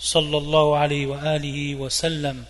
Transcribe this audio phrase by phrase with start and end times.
[0.00, 2.44] صلى الله عليه وآله وسلم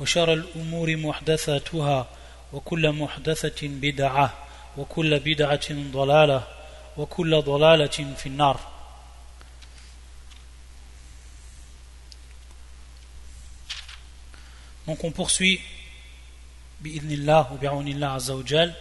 [0.00, 2.06] وشر الأمور محدثاتها
[2.52, 4.34] وكل محدثة بدعة
[4.76, 6.46] وكل بدعة ضلالة
[6.96, 8.60] وكل ضلالة في النار
[14.86, 15.60] Donc on poursuit
[16.80, 18.74] bi'idnillah ou bi'aunillah azza wa jal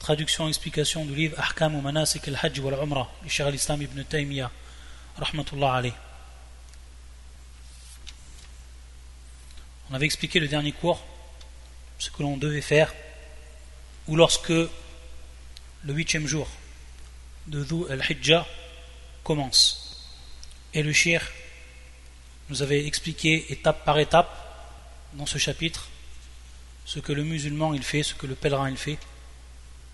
[0.00, 4.02] traduction et explication du livre Ahkam ou Manasik al-Hajj wal Umrah du Cheikh al-Islam ibn
[4.02, 4.50] Taymiyyah
[5.18, 5.94] rahmatullah alayh
[9.89, 11.03] On avait expliqué le dernier cours
[11.99, 12.93] ce que l'on devait faire
[14.07, 14.69] ou lorsque le
[15.93, 16.47] huitième jour
[17.47, 18.47] de Dhu al-Hijjah
[19.23, 20.09] commence.
[20.73, 21.21] Et le shir
[22.49, 24.31] nous avait expliqué étape par étape
[25.13, 25.89] dans ce chapitre
[26.85, 28.97] ce que le musulman il fait, ce que le pèlerin il fait,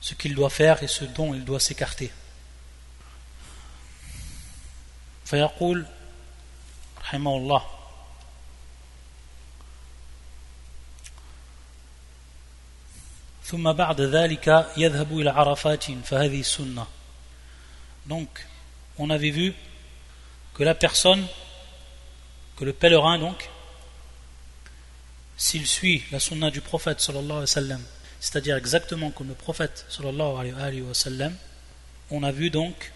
[0.01, 2.11] ce qu'il doit faire et ce dont il doit s'écarter.
[5.29, 5.85] فيقول
[7.01, 7.72] رحمه الله
[13.43, 16.85] ثم بعد ذلك يذهب إلى عرفات فهذه السنة
[18.05, 18.27] donc
[18.97, 19.53] on avait vu
[20.53, 21.25] que la personne
[22.57, 23.49] que le pèlerin donc
[25.37, 27.81] s'il suit la sunna du prophète sallallahu alayhi wa sallam
[28.19, 31.35] c'est-à-dire exactement comme le prophète sallallahu alayhi wa sallam
[32.11, 32.91] on a vu donc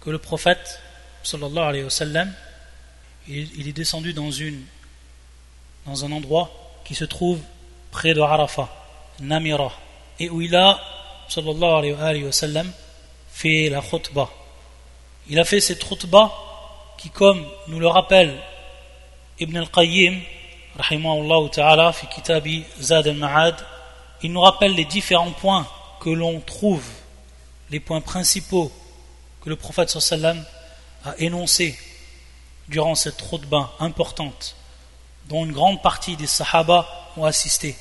[0.00, 0.80] que le prophète
[1.22, 2.32] sallallahu alayhi wa sallam
[3.28, 4.64] il, il est descendu dans une
[5.86, 6.50] dans un endroit
[6.84, 7.40] qui se trouve
[7.90, 8.68] près de Arafat
[9.20, 9.72] Namira
[10.19, 10.79] et où il a,
[11.27, 12.71] sallallahu sallam,
[13.31, 14.29] fait la khutbah.
[15.27, 16.31] Il a fait cette khutbah
[16.97, 18.35] qui, comme nous le rappelle
[19.39, 20.21] Ibn al-Qayyim,
[20.77, 21.93] rahimahullah ta'ala,
[22.79, 23.55] Zad al-Ma'ad,
[24.21, 25.67] il nous rappelle les différents points
[25.99, 26.87] que l'on trouve,
[27.69, 28.71] les points principaux
[29.41, 30.43] que le prophète sallam
[31.03, 31.77] a énoncés
[32.67, 34.55] durant cette khutbah importante,
[35.27, 36.87] dont une grande partie des sahaba
[37.17, 37.75] ont assisté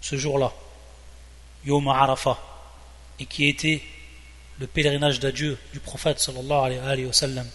[0.00, 0.52] ce jour-là.
[1.64, 2.38] Yom Arafah,
[3.18, 3.82] et qui était
[4.58, 7.46] le pèlerinage d'adieu du prophète sallallahu alayhi wa sallam.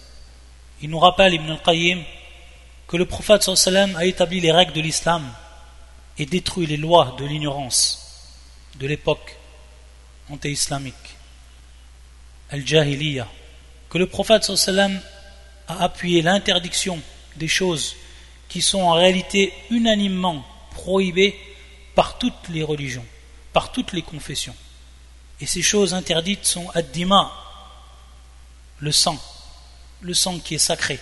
[0.80, 2.02] Il nous rappelle, Ibn al-Qayyim,
[2.86, 5.32] que le prophète sallallahu alayhi wa sallam a établi les règles de l'islam
[6.18, 8.30] et détruit les lois de l'ignorance
[8.76, 9.36] de l'époque
[10.30, 10.94] anté-islamique,
[12.50, 13.28] al-Jahiliya,
[13.90, 17.00] que le prophète sallallahu alayhi wa sallam a appuyé l'interdiction
[17.36, 17.96] des choses
[18.48, 21.38] qui sont en réalité unanimement prohibées
[21.94, 23.04] par toutes les religions
[23.54, 24.54] par toutes les confessions.
[25.40, 27.32] Et ces choses interdites sont addima,
[28.80, 29.18] le sang,
[30.02, 31.00] le sang qui est sacré,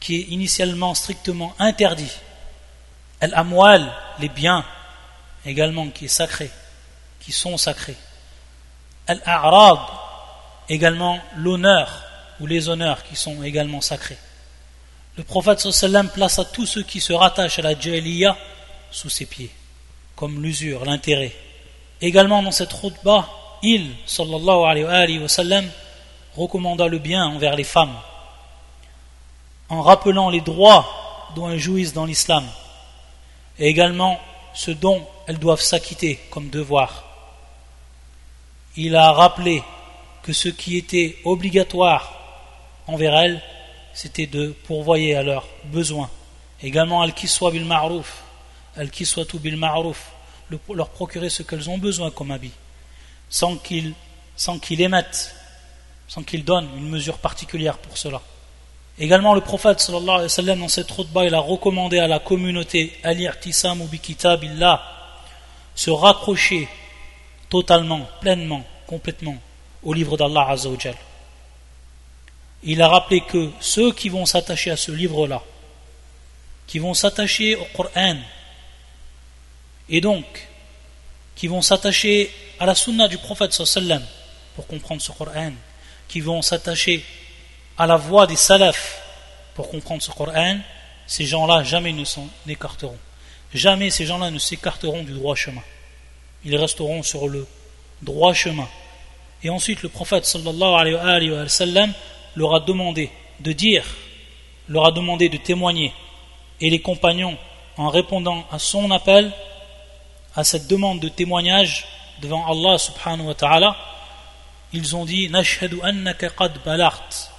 [0.00, 2.10] qui est initialement strictement interdit.
[3.20, 4.64] Al-amwal, les biens,
[5.44, 6.50] également qui est sacré,
[7.20, 7.96] qui sont sacrés.
[9.06, 9.80] Al-a'rad,
[10.68, 12.02] également l'honneur
[12.40, 14.18] ou les honneurs qui sont également sacrés.
[15.16, 18.36] Le prophète sallam place à tous ceux qui se rattachent à la jahiliya
[18.90, 19.50] sous ses pieds,
[20.16, 21.34] comme l'usure, l'intérêt,
[22.00, 23.28] Également dans cette bas,
[23.62, 25.68] il, sallallahu alayhi wa sallam,
[26.36, 27.96] recommanda le bien envers les femmes,
[29.68, 30.86] en rappelant les droits
[31.34, 32.44] dont elles jouissent dans l'islam,
[33.58, 34.20] et également
[34.54, 37.04] ce dont elles doivent s'acquitter comme devoir.
[38.76, 39.62] Il a rappelé
[40.22, 42.12] que ce qui était obligatoire
[42.86, 43.42] envers elles,
[43.92, 46.10] c'était de pourvoyer à leurs besoins.
[46.62, 48.22] Également, al-kiswa bil ma'rouf,
[48.76, 50.12] al-kiswatu bil ma'rouf,
[50.74, 52.52] leur procurer ce qu'elles ont besoin comme habit,
[53.28, 53.94] sans qu'ils
[54.36, 55.34] sans qu'ils émettent,
[56.06, 58.22] sans qu'ils donnent une mesure particulière pour cela.
[59.00, 64.82] Également, le prophète dans cette route il a recommandé à la communauté al-i'tisam ou billah
[65.74, 66.68] se raccrocher
[67.48, 69.36] totalement, pleinement, complètement
[69.84, 70.96] au livre d'Allah Azzawajal.
[72.64, 75.42] Il a rappelé que ceux qui vont s'attacher à ce livre-là,
[76.66, 78.16] qui vont s'attacher au Coran,
[79.88, 80.47] et donc
[81.38, 84.02] qui vont s'attacher à la sunna du prophète sallam
[84.56, 85.52] pour comprendre ce Coran,
[86.08, 87.04] qui vont s'attacher
[87.78, 89.00] à la voix des salafs
[89.54, 90.58] pour comprendre ce Coran,
[91.06, 92.98] ces gens-là jamais ne s'en écarteront.
[93.54, 95.62] Jamais ces gens-là ne s'écarteront du droit chemin.
[96.44, 97.46] Ils resteront sur le
[98.02, 98.68] droit chemin.
[99.44, 101.92] Et ensuite le prophète sallallahu alayhi wa sallam
[102.34, 103.84] leur a demandé de dire
[104.68, 105.92] leur a demandé de témoigner
[106.60, 107.38] et les compagnons,
[107.76, 109.32] en répondant à son appel,
[110.38, 111.84] à cette demande de témoignage
[112.22, 113.76] devant Allah subhanahu wa ta'ala,
[114.72, 117.32] ils ont dit Nashhadu annaka qad balagt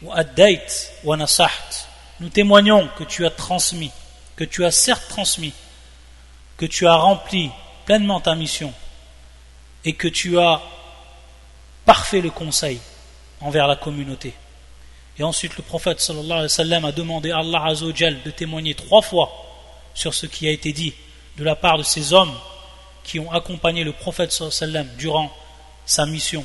[0.00, 0.66] wa addait
[1.04, 1.86] wa nasaht.
[2.20, 3.90] Nous témoignons que tu as transmis,
[4.36, 5.52] que tu as certes transmis,
[6.56, 7.50] que tu as rempli
[7.84, 8.72] pleinement ta mission
[9.84, 10.62] et que tu as
[11.84, 12.80] parfait le conseil
[13.42, 14.32] envers la communauté.
[15.18, 19.30] Et ensuite, le prophète sallallahu alayhi a demandé à Allah Azzawajal de témoigner trois fois
[19.92, 20.94] sur ce qui a été dit
[21.36, 22.34] de la part de ces hommes
[23.02, 25.30] qui ont accompagné le prophète sallam durant
[25.84, 26.44] sa mission,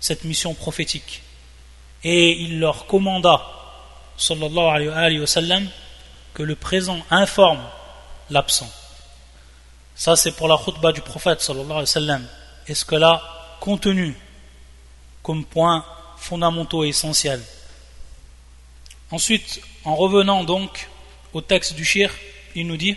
[0.00, 1.22] cette mission prophétique.
[2.04, 3.42] Et il leur commanda,
[4.16, 5.68] sallallahu alayhi wa sallam,
[6.34, 7.62] que le présent informe
[8.30, 8.70] l'absent.
[9.94, 12.26] Ça, c'est pour la khutbah du prophète, sallallahu alayhi wa sallam.
[12.66, 13.22] est ce que là,
[13.60, 14.16] contenu
[15.22, 15.84] comme point
[16.16, 17.42] fondamentaux et essentiels?
[19.10, 20.88] Ensuite, en revenant donc
[21.34, 22.10] au texte du shir,
[22.54, 22.96] il nous dit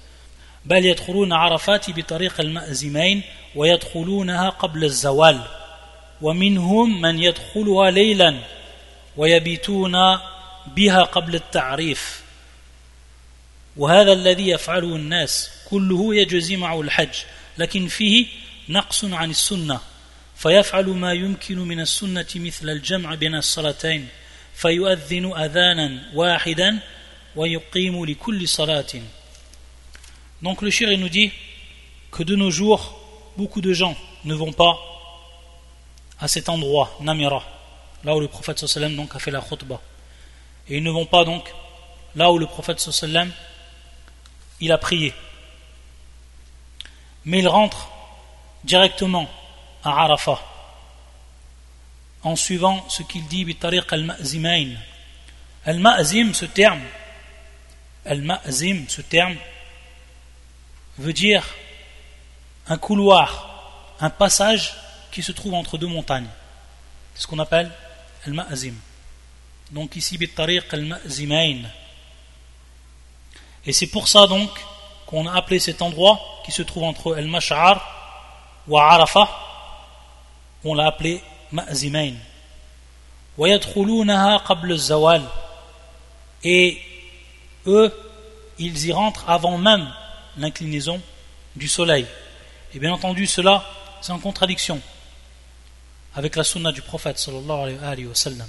[0.65, 3.21] بل يدخلون عرفات بطريق المأزمين
[3.55, 5.41] ويدخلونها قبل الزوال
[6.21, 8.39] ومنهم من يدخلها ليلا
[9.17, 9.91] ويبيتون
[10.67, 12.21] بها قبل التعريف.
[13.77, 17.15] وهذا الذي يفعله الناس كله يجزي معه الحج
[17.57, 18.25] لكن فيه
[18.69, 19.79] نقص عن السنة
[20.35, 24.07] فيفعل ما يمكن من السنة مثل الجمع بين الصلاتين
[24.55, 26.79] فيؤذن أذانا واحدا
[30.41, 31.31] Donc le shir nous dit
[32.11, 32.99] que de nos jours,
[33.37, 33.95] beaucoup de gens
[34.25, 34.77] ne vont pas
[36.19, 37.43] à cet endroit, Namira,
[38.03, 39.81] là où le prophète sallam donc a fait la khutbah.
[40.67, 41.51] Et ils ne vont pas donc
[42.15, 43.31] là où le prophète sallam
[44.59, 45.13] il a prié.
[47.25, 47.89] Mais ils rentrent
[48.63, 49.29] directement
[49.83, 50.39] à Arafat
[52.23, 54.75] en suivant ce qu'il dit bitariq al-ma'zimain.
[55.65, 56.81] Al-ma'zim, ce terme,
[58.05, 59.35] Al-Ma'zim, ce terme,
[61.01, 61.43] veut dire
[62.67, 64.75] un couloir, un passage
[65.11, 66.29] qui se trouve entre deux montagnes.
[67.13, 67.71] C'est ce qu'on appelle
[68.25, 68.75] Al-Ma'zim.
[69.71, 71.63] Donc ici, Bittariq Al-Ma'zimain.
[73.65, 74.49] Et c'est pour ça donc
[75.05, 77.83] qu'on a appelé cet endroit qui se trouve entre Al-Mash'ar
[78.67, 79.29] ou Arafah,
[80.63, 81.21] on l'a appelé
[81.51, 82.13] Ma'zimain.
[86.43, 86.81] Et
[87.65, 88.11] eux,
[88.59, 89.91] ils y rentrent avant même
[90.37, 91.01] l'inclinaison
[91.55, 92.05] du soleil.
[92.73, 93.63] Et bien entendu, cela,
[94.01, 94.81] c'est en contradiction
[96.15, 98.47] avec la sunna du prophète sallallahu alayhi wa sallam.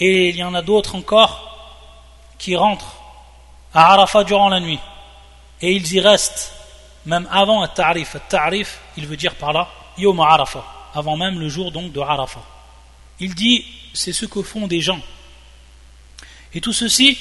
[0.00, 1.44] Et il y en a d'autres encore
[2.38, 2.96] qui rentrent
[3.74, 4.78] à Arafat durant la nuit.
[5.60, 6.52] Et ils y restent
[7.06, 8.14] même avant le ta'rif.
[8.14, 10.64] Le ta'rif, il veut dire par là, yom Arafat
[10.94, 12.42] avant même le jour donc de Arafat.
[13.20, 15.00] Il dit, c'est ce que font des gens.
[16.54, 17.18] Et tout ceci,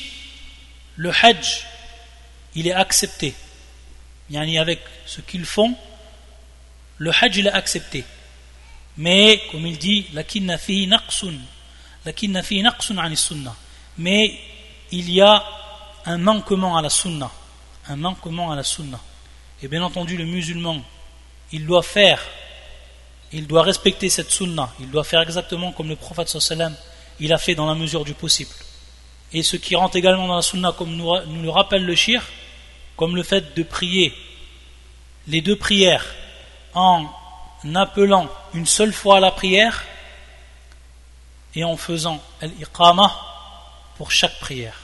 [0.95, 1.65] le Hajj,
[2.55, 3.33] il est accepté.
[4.29, 5.75] Yani avec ce qu'ils font,
[6.97, 8.03] le Hajj il est accepté.
[8.97, 10.07] Mais, comme il dit.
[13.97, 14.39] Mais
[14.91, 15.43] il y a
[16.05, 17.31] un manquement à la sunnah.
[17.87, 18.99] Un manquement à la sunnah.
[19.61, 20.81] Et bien entendu, le musulman,
[21.51, 22.21] il doit faire
[23.33, 26.75] il doit respecter cette sunna, il doit faire exactement comme le prophète sallam
[27.19, 28.51] il a fait dans la mesure du possible.
[29.33, 32.23] Et ce qui rentre également dans la sunna, comme nous, le rappelle le shir,
[32.95, 34.13] comme le fait de prier
[35.27, 36.05] les deux prières
[36.73, 37.05] en
[37.75, 39.83] appelant une seule fois à la prière
[41.55, 43.11] et en faisant al-iqama
[43.97, 44.79] pour chaque prière.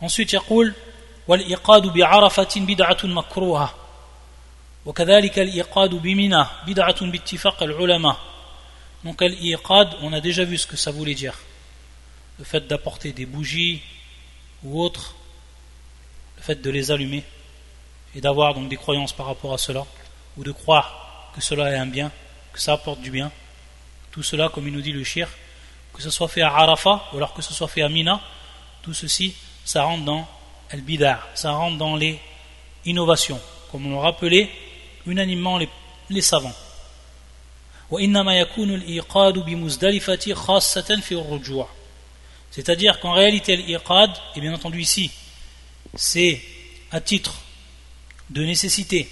[0.00, 0.74] Ensuite, il
[1.26, 3.14] wal-iqadu bi'arafatin bid'atun
[4.85, 8.17] وكذلك الإيقاد بمنى بدعة باتفاق العلماء
[9.03, 11.37] donc l'iqad on a déjà vu ce que ça voulait dire
[12.39, 13.81] le fait d'apporter des bougies
[14.63, 15.15] ou autres
[16.37, 17.23] le fait de les allumer
[18.15, 19.85] et d'avoir donc des croyances par rapport à cela
[20.37, 22.11] ou de croire que cela est un bien
[22.51, 23.31] que ça apporte du bien
[24.11, 25.29] tout cela comme il nous dit le shir
[25.93, 28.19] que ce soit fait à Arafat ou alors que ce soit fait à Mina
[28.81, 30.27] tout ceci ça rentre dans
[30.71, 32.19] el bidar ça rentre dans les
[32.85, 33.39] innovations
[33.71, 34.49] comme on l'a rappelé
[35.10, 35.68] unanimement les,
[36.08, 36.54] les savants.
[42.50, 45.10] C'est-à-dire qu'en réalité, l'iqad, et bien entendu ici,
[45.94, 46.40] c'est
[46.90, 47.40] à titre
[48.30, 49.08] de nécessité.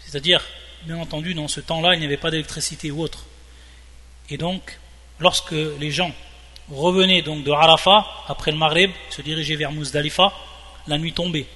[0.00, 0.44] C'est-à-dire,
[0.84, 3.26] bien entendu, dans ce temps-là, il n'y avait pas d'électricité ou autre.
[4.30, 4.78] Et donc,
[5.20, 6.12] lorsque les gens
[6.70, 10.32] revenaient donc de Arafat, après le Maghreb, se dirigeaient vers Muzdalifa,
[10.86, 11.46] la nuit tombait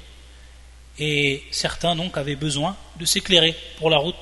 [1.00, 4.16] Et certains donc avaient besoin de s'éclairer pour la route.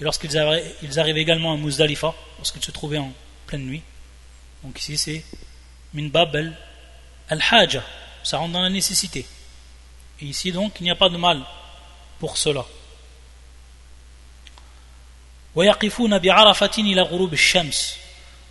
[0.00, 3.12] Et lorsqu'ils arrivaient, ils arrivaient également à Muzdalifa, lorsqu'ils se trouvaient en
[3.46, 3.82] pleine nuit.
[4.64, 5.24] Donc ici c'est
[5.94, 6.36] min bab
[7.28, 7.82] al-haja,
[8.22, 9.26] ça rentre dans la nécessité.
[10.20, 11.42] Et ici donc il n'y a pas de mal
[12.18, 12.64] pour cela.
[15.54, 17.96] ويقفون بعرفة إلى غروب الشمس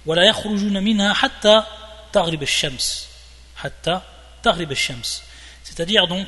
[0.05, 1.63] ولا يخرجون منها حتى
[2.13, 3.07] تغرب الشمس
[3.55, 4.01] حتى
[4.43, 5.23] تغرب الشمس
[5.63, 6.27] c'est-à-dire donc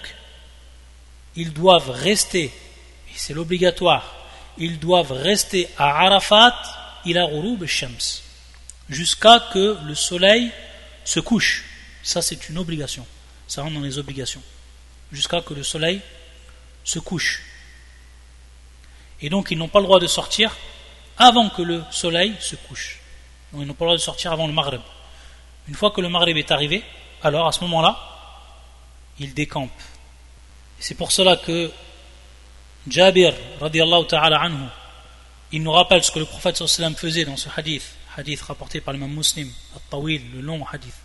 [1.38, 4.14] ils doivent rester et c'est l'obligatoire
[4.58, 6.54] ils doivent rester à Arafat
[7.06, 8.20] ila ghurub shams
[8.90, 10.50] jusqu'à que le soleil
[11.04, 11.64] se couche
[12.02, 13.06] ça c'est une obligation
[13.46, 14.42] ça rentre dans les obligations
[15.10, 16.00] jusqu'à que le soleil
[16.84, 17.42] se couche
[19.20, 20.54] et donc ils n'ont pas le droit de sortir
[21.18, 23.00] avant que le soleil se couche.
[23.52, 24.80] Donc ils n'ont pas le droit de sortir avant le Maghreb.
[25.68, 26.82] Une fois que le Maghreb est arrivé,
[27.22, 27.98] alors à ce moment-là,
[29.18, 29.70] ils décampent.
[30.79, 31.71] Et c'est pour cela que
[32.87, 34.67] Jabir, radiallahu ta'ala anhu,
[35.51, 37.83] il nous rappelle ce que le prophète sallam faisait dans ce hadith,
[38.17, 40.95] hadith rapporté par l'imam muslim, al-tawil, le long hadith.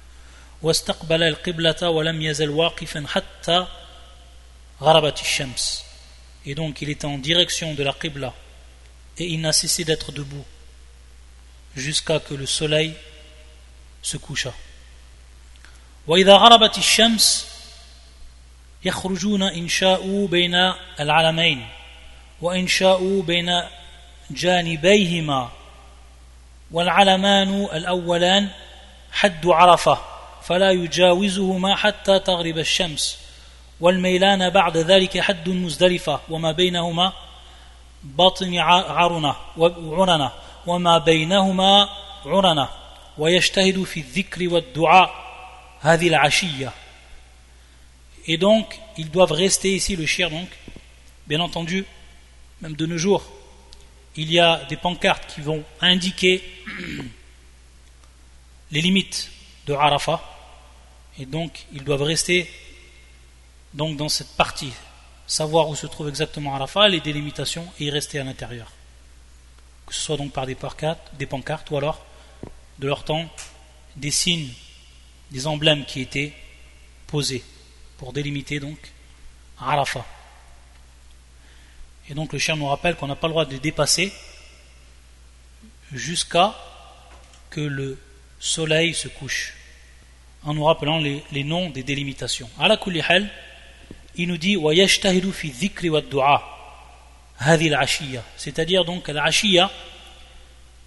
[0.62, 3.67] واستقبل القبلة ولم يزل واقفا حتى
[4.81, 5.85] غربت الشمس
[6.47, 8.33] et donc il était en direction de la Qibla
[9.19, 10.45] et il n'a cessé d'être debout
[11.77, 12.95] jusqu'à que le soleil
[14.03, 14.53] se coucha.
[16.07, 17.47] وإذا غربت الشمس
[18.86, 21.68] يخرجون إن شاءوا بين العلمين
[22.42, 23.62] وإن شاءوا بين
[24.32, 25.50] جانبيهما.
[26.72, 28.50] والعلمان الأولان
[29.12, 29.98] حد عرفة
[30.44, 33.20] فلا يجاوزهما حتى تغرب الشمس.
[33.80, 37.13] والميلان بعد ذلك حد مزدلفة وما بينهما
[38.04, 40.32] بطن عرنة وعننة
[40.68, 41.90] وما بينهما
[42.25, 42.70] عننة.
[43.18, 45.10] ويجتهد في الذكر والدعاء
[45.82, 46.72] هذه العشية.
[48.25, 50.48] Et donc, ils doivent rester ici, le shir donc,
[51.27, 51.86] bien entendu,
[52.62, 53.24] même de nos jours,
[54.15, 56.44] il y a des pancartes qui vont indiquer
[58.72, 59.32] les limites
[59.65, 60.22] de Arafat,
[61.20, 62.50] et donc ils doivent rester
[63.74, 64.72] donc dans cette partie,
[65.27, 68.72] savoir où se trouve exactement Arafat, les délimitations et y rester à l'intérieur.
[69.86, 72.06] Que ce soit donc par des pancartes, des pancartes ou alors
[72.80, 73.30] de leur temps
[73.96, 74.51] des signes,
[75.32, 76.34] des emblèmes qui étaient
[77.08, 77.44] posés
[77.98, 78.78] pour délimiter donc
[79.60, 80.06] Arafat.
[82.10, 84.12] Et donc le chien nous rappelle qu'on n'a pas le droit de dépasser
[85.92, 86.54] jusqu'à
[87.50, 88.00] que le
[88.40, 89.54] soleil se couche,
[90.44, 92.50] en nous rappelant les, les noms des délimitations.
[92.60, 93.30] À la kulihal,
[94.16, 94.58] il nous dit
[98.38, 99.72] c'est-à-dire donc l'ashiya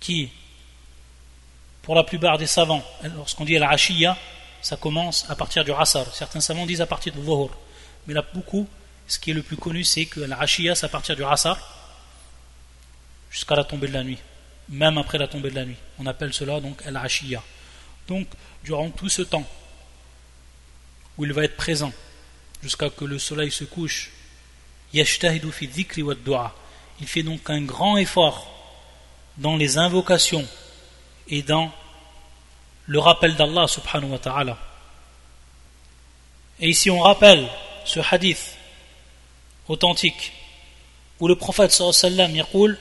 [0.00, 0.28] qui
[1.82, 2.84] pour la plupart des savants
[3.16, 4.16] lorsqu'on dit l'ashiya
[4.62, 7.50] ça commence à partir du asar certains savants disent à partir du dhuhr
[8.06, 8.68] mais là beaucoup
[9.06, 11.58] ce qui est le plus connu c'est que l'ashiya c'est à partir du asar
[13.30, 14.18] jusqu'à la tombée de la nuit.
[14.70, 15.76] Même après la tombée de la nuit.
[15.98, 17.42] On appelle cela donc l'ashiya
[18.08, 18.26] donc
[18.64, 19.46] durant tout ce temps
[21.18, 21.92] où il va être présent
[22.62, 24.12] jusqu'à que le soleil se couche.
[24.92, 25.40] Il fait
[27.22, 28.52] donc un grand effort
[29.36, 30.46] dans les invocations
[31.28, 31.72] et dans
[32.86, 34.58] le rappel d'Allah subhanahu wa ta'ala.
[36.60, 37.46] Et ici on rappelle
[37.84, 38.56] ce hadith
[39.68, 40.32] authentique
[41.20, 42.76] où le prophète sallallahu alayhi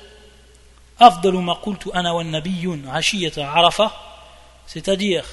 [4.67, 5.25] c'est-à-dire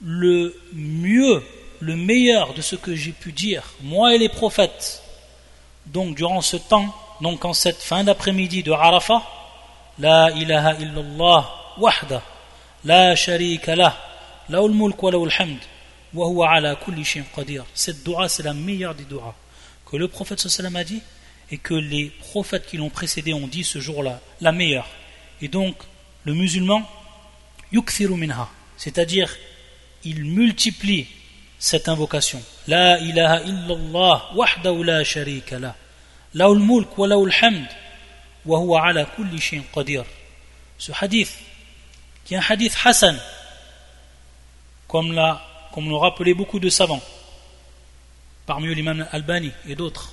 [0.00, 1.42] le mieux
[1.80, 5.02] le meilleur de ce que j'ai pu dire, moi et les prophètes,
[5.86, 9.22] donc durant ce temps, donc en cette fin d'après-midi de Arafah,
[9.98, 12.22] La ilaha illallah wahda,
[12.88, 13.94] la sharika lah,
[14.48, 15.60] la mulk wa la hamd,
[16.14, 17.04] wa huwa ala kulli
[17.36, 17.64] qadir.
[17.74, 19.34] Cette dua, c'est la meilleure des duas
[19.84, 21.02] que le prophète sallam a dit
[21.50, 24.88] et que les prophètes qui l'ont précédé ont dit ce jour-là, la meilleure.
[25.42, 25.76] Et donc,
[26.24, 26.82] le musulman,
[27.72, 29.34] yukthiru minha, c'est-à-dire,
[30.04, 31.06] il multiplie
[31.58, 32.42] cette invocation.
[32.68, 35.76] La ilaha illallah wahdahu la sharika la.
[36.34, 36.48] Wa
[37.40, 37.66] hamd
[38.46, 40.04] wa huwa ala kulli shayin qadir.
[40.78, 41.34] Ce hadith,
[42.28, 43.18] qui est un hadith Hassan,
[44.86, 45.42] comme l'a
[45.76, 47.00] l'ont rappelé beaucoup de savants,
[48.46, 50.12] parmi eux l'imam Albani et d'autres,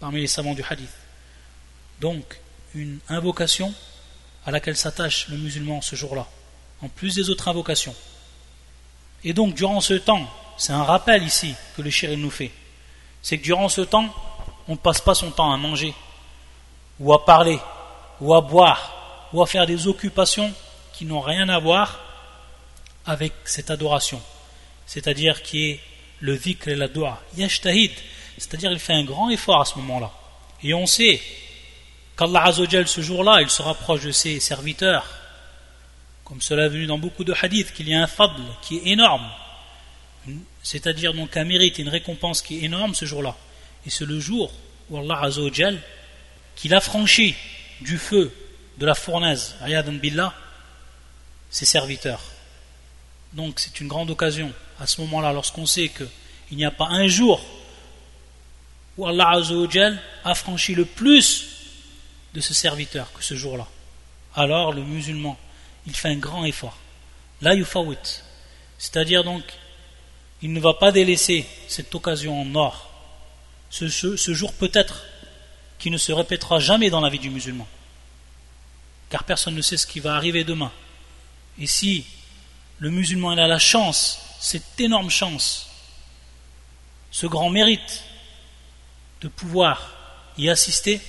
[0.00, 0.92] parmi les savants du hadith.
[2.00, 2.40] Donc,
[2.74, 3.74] une invocation
[4.46, 6.26] à laquelle s'attache le musulman ce jour-là,
[6.80, 7.94] en plus des autres invocations.
[9.24, 12.52] Et donc, durant ce temps, c'est un rappel ici que le shir nous fait,
[13.20, 14.14] c'est que durant ce temps,
[14.68, 15.94] on ne passe pas son temps à manger,
[17.00, 17.58] ou à parler,
[18.20, 20.54] ou à boire, ou à faire des occupations
[20.94, 22.00] qui n'ont rien à voir
[23.04, 24.22] avec cette adoration,
[24.86, 25.80] c'est-à-dire qui est
[26.20, 26.88] le dhikr et la.
[27.36, 27.90] Yashtahid,
[28.38, 30.10] c'est-à-dire il fait un grand effort à ce moment-là.
[30.62, 31.20] Et on sait
[32.16, 35.06] qu'Allah Azzawajal ce jour-là, il se rapproche de ses serviteurs,
[36.24, 38.86] comme cela est venu dans beaucoup de hadiths, qu'il y a un fadl qui est
[38.92, 39.28] énorme,
[40.62, 43.36] c'est-à-dire donc un mérite une récompense qui est énorme ce jour-là.
[43.84, 44.50] Et c'est le jour
[44.88, 45.78] où Allah Azzawajal,
[46.56, 47.34] qu'il a franchi
[47.80, 48.32] du feu
[48.78, 50.32] de la fournaise, ayadan billah,
[51.54, 52.20] ses serviteurs.
[53.32, 57.06] Donc c'est une grande occasion à ce moment-là, lorsqu'on sait qu'il n'y a pas un
[57.06, 57.40] jour
[58.98, 61.46] où Allah Azzawajal a franchi le plus
[62.34, 63.68] de ses serviteurs que ce jour-là.
[64.34, 65.38] Alors le musulman,
[65.86, 66.76] il fait un grand effort.
[67.40, 68.24] La yufawit.
[68.76, 69.44] C'est-à-dire donc,
[70.42, 72.90] il ne va pas délaisser cette occasion en or.
[73.70, 75.04] Ce, ce jour peut-être
[75.78, 77.68] qui ne se répétera jamais dans la vie du musulman.
[79.08, 80.72] Car personne ne sait ce qui va arriver demain.
[81.59, 82.05] Et si
[82.79, 85.67] le musulman a la chance, cette énorme chance,
[87.11, 88.03] ce grand mérite
[89.21, 89.93] de pouvoir
[90.37, 91.01] y assister,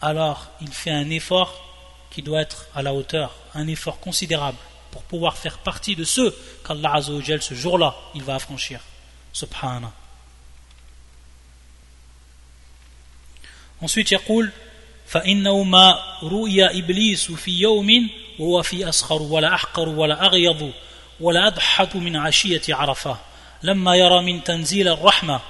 [0.00, 1.66] alors il fait un effort
[2.10, 4.58] qui doit être à la hauteur, un effort considérable
[4.90, 6.34] pour pouvoir faire partie de ceux
[6.66, 8.80] qu'Allah Azzawajal ce jour-là il va affranchir.
[9.32, 9.92] Subhanallah.
[13.82, 14.50] Ensuite, il dit
[15.10, 20.71] فإنه ما رؤيا إبليس في يوم وهو في أسخر ولا أحقر ولا أغيض
[21.19, 23.17] ولا أضحك من عشية عرفة
[23.63, 25.41] لما يرى من تنزيل الرحمة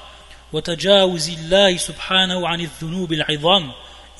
[0.54, 3.72] وتجاوز الله سبحانه عن الذنوب العظام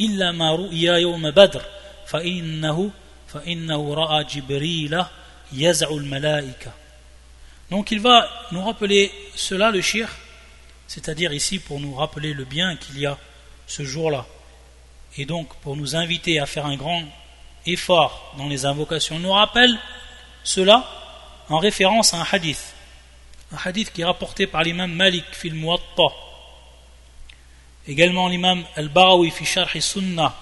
[0.02, 1.62] إلا ما رؤيا يوم بدر
[2.08, 2.92] فإنه
[3.28, 5.04] فإنه رأى جبريل
[5.54, 6.72] يزع الملائكة
[7.72, 10.08] Donc il va nous rappeler cela le shir,
[10.88, 13.18] c'est-à-dire ici pour nous rappeler le bien qu'il y a
[13.66, 14.28] ce jour-là.
[15.18, 17.04] Et donc pour nous inviter à faire un grand
[17.66, 19.78] effort dans les invocations, nous rappelle
[20.44, 20.86] cela
[21.50, 22.74] en référence à un hadith.
[23.52, 26.14] Un hadith qui est rapporté par l'imam Malik fil Muwatta
[27.88, 30.34] également l'imam Al-Barawi fi Sharh Sunnah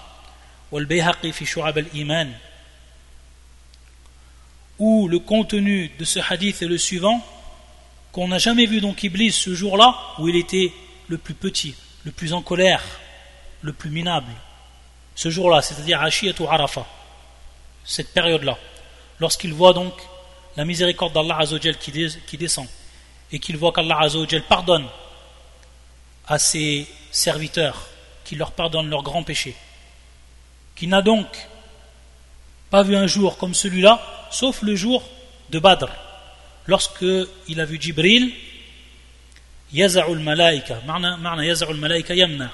[0.72, 2.32] ou Al-Bayhaqi fi Shu'ab al-Iman
[4.78, 7.24] où le contenu de ce hadith est le suivant
[8.12, 10.72] qu'on n'a jamais vu donc Iblis ce jour-là où il était
[11.08, 12.82] le plus petit, le plus en colère,
[13.60, 14.32] le plus minable.
[15.14, 16.86] Ce jour-là, c'est-à-dire Ashiyat ou Arafa,
[17.84, 18.58] cette période-là,
[19.20, 19.92] lorsqu'il voit donc
[20.56, 22.66] la miséricorde d'Allah Azzawajal qui, descend
[23.32, 24.86] et qu'il voit qu'Allah Azzawajal pardonne
[26.26, 27.88] à ses serviteurs,
[28.24, 29.54] qui leur pardonne leurs grands péchés,
[30.74, 31.26] qui n'a donc
[32.70, 35.02] pas vu un jour comme celui-là, sauf le jour
[35.50, 35.90] de Badr,
[36.66, 37.04] lorsque
[37.48, 38.32] il a vu Jibril,
[39.72, 42.50] Yaza'ul Malaika, marna Yaza'ul Malaika Yamna.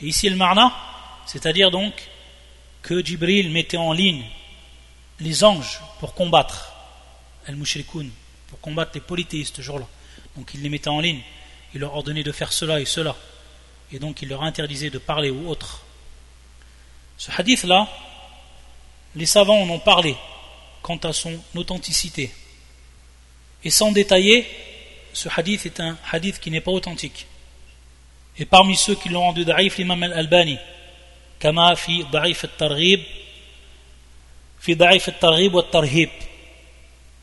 [0.00, 0.72] Et ici le marna,
[1.26, 1.92] c'est-à-dire donc
[2.82, 4.24] que Jibril mettait en ligne
[5.20, 6.72] les anges pour combattre
[7.46, 8.10] al-mushrikoun,
[8.48, 9.86] pour combattre les polythéistes ce jour-là.
[10.36, 11.22] Donc il les mettait en ligne
[11.76, 13.14] il leur ordonnait de faire cela et cela.
[13.92, 15.82] Et donc il leur interdisait de parler ou autre.
[17.18, 17.86] Ce hadith-là,
[19.14, 20.16] les savants en ont parlé
[20.80, 22.32] quant à son authenticité.
[23.62, 24.46] Et sans détailler,
[25.12, 27.26] ce hadith est un hadith qui n'est pas authentique.
[28.38, 30.58] Et parmi ceux qui l'ont rendu daif, l'imam al-Albani,
[31.38, 33.00] kama fi al-targhib,
[34.66, 36.10] في ضعيف الترغيب والترهيب.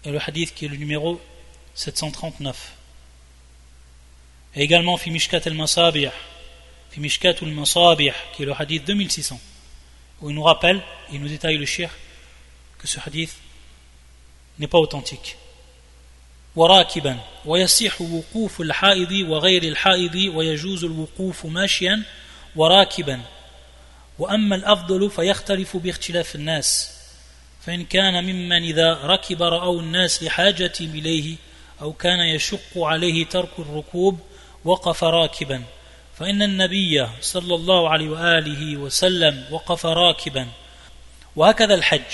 [0.06, 1.20] الحديث كي لو نيميرو
[1.76, 2.54] 739
[4.56, 6.14] également في مشكات المصابيح
[6.92, 9.40] في مشكات المصابيح كي لو حديث 2600
[10.22, 11.92] وينو رابيل اي نو ديتاي لو شيخ
[12.82, 13.34] كو سو حديث
[14.60, 15.36] ني با اوتنتيك
[16.56, 22.04] وراكبا ويصيح وقوف الحائض وغير الحائض ويجوز الوقوف ماشيا
[22.56, 23.22] وراكبا.
[24.20, 26.93] وأما الأفضل فيختلف باختلاف الناس.
[27.66, 31.36] فإن كان ممن إذا ركب رأوا الناس لحاجة إليه
[31.82, 34.20] أو كان يشق عليه ترك الركوب
[34.66, 35.64] وقف راكبا.
[36.20, 40.48] فإن النبي صلى الله عليه وآله وسلم وقف راكبا.
[41.36, 42.12] وهكذا الحج.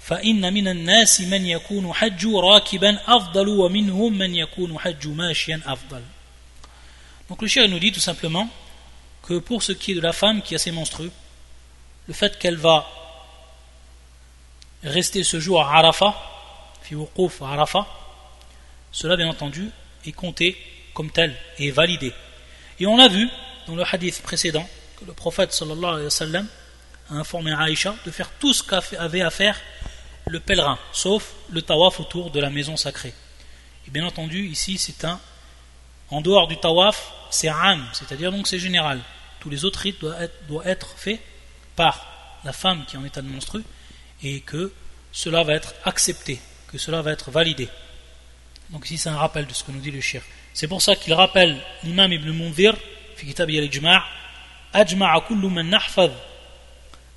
[0.00, 6.02] فإن من الناس من يكون حج راكبا أفضل ومنهم من يكون حج ماشيا أفضل.
[7.30, 8.48] Donc le cher nous dit tout simplement
[9.22, 11.12] que pour ce qui est de la femme qui a ses menstrues,
[12.08, 12.86] le fait qu'elle va
[14.84, 16.14] rester ce jour à Arafat,
[17.40, 17.86] à Arafat,
[18.90, 19.70] cela bien entendu
[20.04, 20.56] est compté
[20.94, 22.12] comme tel est validé.
[22.78, 23.28] Et on a vu
[23.66, 24.68] dans le hadith précédent
[24.98, 26.42] que le prophète sallallahu alayhi wa
[27.10, 29.58] a informé Aïcha de faire tout ce qu'avait à faire
[30.26, 33.14] le pèlerin, sauf le tawaf autour de la maison sacrée.
[33.86, 35.20] Et bien entendu, ici, c'est un.
[36.10, 39.00] En dehors du tawaf, c'est un c'est-à-dire donc c'est général.
[39.40, 41.20] Tous les autres rites doivent être, faits
[41.74, 42.06] par
[42.44, 43.62] la femme qui est en de monstru
[44.23, 44.71] et que
[45.11, 46.39] cela va être accepté,
[46.71, 47.69] que cela va être validé.
[48.69, 50.21] Donc ici, c'est un rappel de ce que nous dit le shir.
[50.53, 52.75] C'est pour ça qu'il rappelle l'imam Ibn Munzir,
[53.17, 54.03] في كتاب الإجماع
[54.75, 56.11] أجمع كل من نحفظ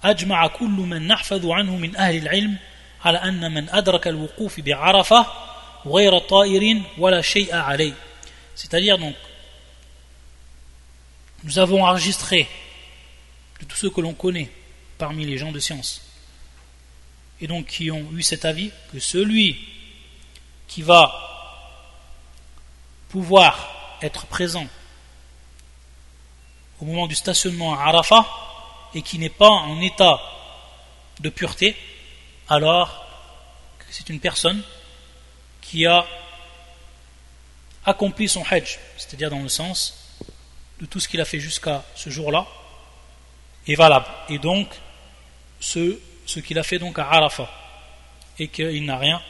[0.04, 2.56] أجمع كل من نحفظ عنه من أهل العلم
[3.04, 5.26] على أن من أدرك الوقوف بعرفة
[5.86, 7.92] غير طائر ولا شيء عليه
[8.56, 9.14] c'est-à-dire donc
[11.44, 12.48] nous avons enregistré
[13.60, 14.50] de tous ceux que l'on connaît
[14.98, 16.02] parmi les gens de science
[17.41, 19.57] et donc qui ont eu cet avis que celui
[20.67, 21.11] qui va
[23.09, 24.67] pouvoir être présent
[26.81, 28.25] au moment du stationnement à Arafat
[28.93, 30.19] et qui n'est pas en état
[31.19, 31.75] de pureté,
[32.49, 33.05] alors
[33.89, 34.61] c'est une personne
[35.61, 36.05] qui a
[37.85, 40.17] accompli son hajj, c'est-à-dire dans le sens
[40.79, 42.45] de tout ce qu'il a fait jusqu'à ce jour-là,
[43.67, 44.07] est valable.
[44.29, 44.67] Et donc,
[45.59, 47.49] ce, ce qu'il a fait donc à Arafat,
[48.39, 49.21] et qu'il n'a rien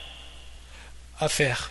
[1.20, 1.70] à faire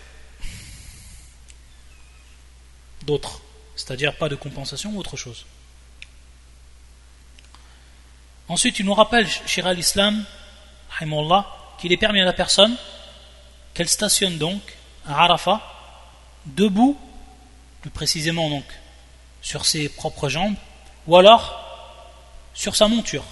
[3.03, 3.41] d'autre,
[3.77, 5.45] c'est-à-dire pas de compensation ou autre chose.
[8.49, 10.25] Ensuite, il nous rappelle, Shira al-Islam,
[11.79, 12.77] qu'il est permis à la personne
[13.73, 14.61] qu'elle stationne donc
[15.07, 15.61] à Arafat,
[16.47, 16.99] debout,
[17.81, 18.65] plus précisément donc
[19.43, 20.57] sur ses propres jambes,
[21.07, 21.61] ou alors
[22.55, 23.25] sur sa monture.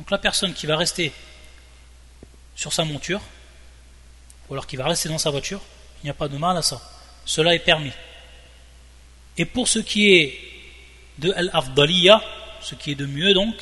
[0.00, 1.12] Donc la personne qui va rester
[2.56, 3.20] sur sa monture,
[4.48, 5.60] ou alors qui va rester dans sa voiture,
[6.02, 6.80] il n'y a pas de mal à ça.
[7.26, 7.92] Cela est permis.
[9.36, 10.40] Et pour ce qui est
[11.18, 12.22] de Al-Afdaliya,
[12.62, 13.54] ce qui est de mieux donc,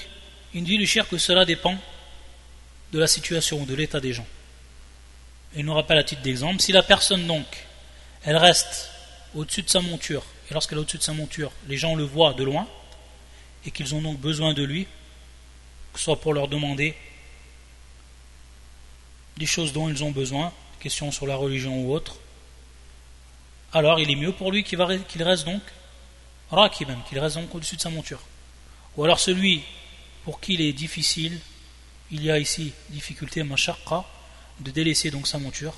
[0.54, 1.76] il dit le cher que cela dépend
[2.92, 4.26] de la situation ou de l'état des gens.
[5.56, 7.46] Il nous rappelle à titre d'exemple, si la personne donc,
[8.22, 8.92] elle reste
[9.34, 12.32] au-dessus de sa monture, et lorsqu'elle est au-dessus de sa monture, les gens le voient
[12.32, 12.68] de loin,
[13.66, 14.86] et qu'ils ont donc besoin de lui,
[15.92, 16.94] que ce soit pour leur demander
[19.36, 22.16] des choses dont ils ont besoin, questions sur la religion ou autre,
[23.72, 25.62] alors il est mieux pour lui qu'il reste donc
[26.52, 28.20] même, qu'il reste donc au-dessus de sa monture.
[28.96, 29.62] Ou alors celui
[30.24, 31.38] pour qui il est difficile,
[32.10, 34.04] il y a ici difficulté, mashaqqa,
[34.60, 35.74] de délaisser donc sa monture,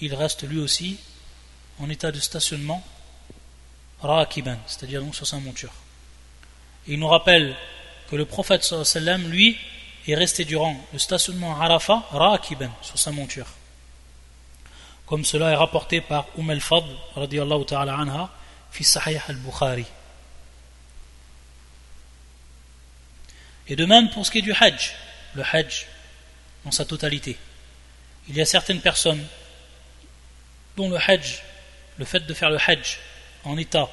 [0.00, 0.98] il reste lui aussi
[1.78, 2.84] en état de stationnement
[4.00, 5.72] rakiban, c'est-à-dire donc sur sa monture.
[6.86, 7.56] Il nous rappelle
[8.12, 9.56] que le prophète sallam, lui,
[10.06, 13.46] est resté durant le stationnement à Arafat rakiban, sur sa monture.
[15.06, 18.30] Comme cela est rapporté par Umm al-Fadl, radiallahu ta'ala anha,
[18.70, 19.86] fi sahih al-Bukhari.
[23.68, 24.92] Et de même pour ce qui est du Hajj,
[25.34, 25.86] le Hajj
[26.66, 27.38] dans sa totalité.
[28.28, 29.24] Il y a certaines personnes
[30.76, 31.42] dont le Hajj,
[31.96, 32.98] le fait de faire le Hajj
[33.44, 33.88] en état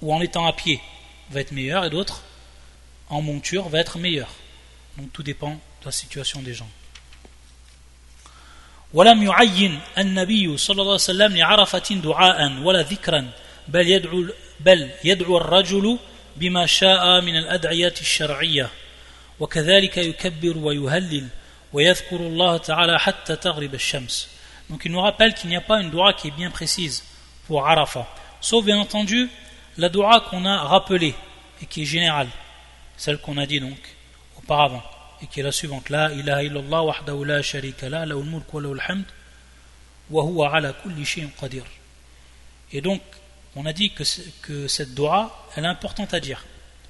[0.00, 0.80] ou en étant à pied
[1.28, 2.22] va être meilleur et d'autres
[3.11, 4.29] en monture va être meilleur.
[4.97, 6.69] Donc tout dépend de la situation des gens.
[8.93, 13.31] ولم يعين النبي صلى الله عليه وسلم لعرفة دعاء ولا ذكرا
[13.67, 14.25] بل يدعو
[14.59, 15.99] بل يدعو الرجل
[16.37, 18.69] بما شاء من الأدعية الشرعية
[19.39, 19.49] donc
[24.85, 27.03] il nous rappelle qu'il n'y a pas une dua qui est bien précise
[27.45, 28.07] pour Arafat
[28.41, 29.29] sauf bien entendu
[29.77, 31.13] la dua qu'on a rappelée
[31.61, 32.29] et qui est générale
[33.02, 33.82] celle qu'on a dit donc
[34.38, 34.82] auparavant
[35.22, 38.60] et qui est la suivante la ilaha illallah wahdahu la sharika la lahul mulk wa
[38.60, 39.06] lahul hamd
[40.10, 41.64] wa huwa ala kulli shay'in qadir
[42.72, 43.02] et donc
[43.56, 44.04] on a dit que,
[44.46, 46.42] que cette dua elle est importante à dire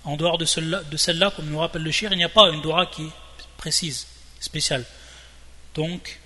[0.04, 2.86] en dehors de celle-là, comme nous rappelle le shir, il n'y a pas une dora
[2.86, 3.10] qui est
[3.56, 4.06] précise,
[4.40, 4.84] spéciale.
[5.74, 6.18] Donc,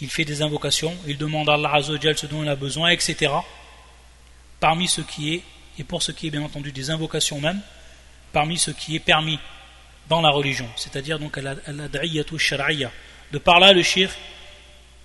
[0.00, 3.32] il fait des invocations, il demande à Allah ce dont il a besoin, etc.
[4.58, 5.42] Parmi ce qui est,
[5.78, 7.60] et pour ce qui est bien entendu des invocations même,
[8.34, 9.38] parmi ce qui est permis
[10.08, 12.90] dans la religion, c'est-à-dire donc al-ad'iyatu shar'iyya.
[13.32, 14.10] De par là, le shir,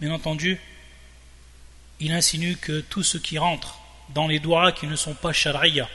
[0.01, 0.59] bien entendu,
[2.01, 5.87] il insinue que tout ce qui rentre dans les doigts qui ne sont pas shar'iyya,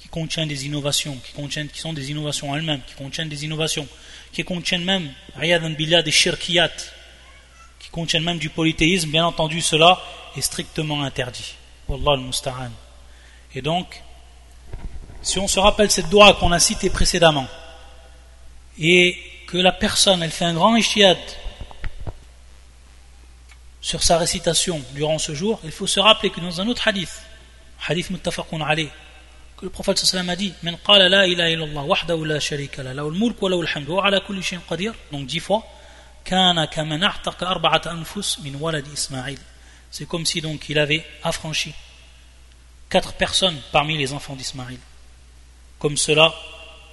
[0.00, 3.88] qui contient des innovations, qui, contiennent, qui sont des innovations elles-mêmes, qui contiennent des innovations,
[4.32, 6.72] qui contiennent même, des shirkiyat,
[7.78, 10.02] qui contiennent même du polythéisme, bien entendu, cela
[10.36, 11.54] est strictement interdit.
[11.88, 12.72] Wallah al-musta'an.
[13.54, 14.02] Et donc,
[15.26, 17.48] si on se rappelle cette doigt qu'on a citée précédemment,
[18.78, 21.18] et que la personne, elle fait un grand ishtiyad
[23.80, 27.10] sur sa récitation durant ce jour, il faut se rappeler que dans un autre hadith,
[27.88, 28.88] hadith muttafaqun alayh,
[29.56, 30.98] que le prophète sallam a dit wa
[35.10, 35.66] donc dix fois
[37.88, 38.38] anfus
[38.94, 39.38] Ismaïl
[39.90, 41.72] c'est comme si donc il avait affranchi
[42.88, 44.78] quatre personnes parmi les enfants d'Ismaïl
[45.78, 46.34] comme cela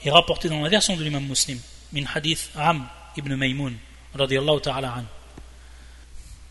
[0.03, 1.59] est rapporté dans la version de l'imam muslim,
[1.91, 3.75] min hadith Am ibn Maymoun,
[4.15, 5.05] radiallahu ta'ala an.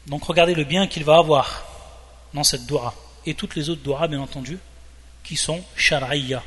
[0.07, 1.65] Donc regardez le bien qu'il va avoir
[2.35, 2.95] dans cette dua,
[3.27, 4.59] et toutes les autres duas, bien entendu,
[5.23, 6.43] qui sont shar'iyya.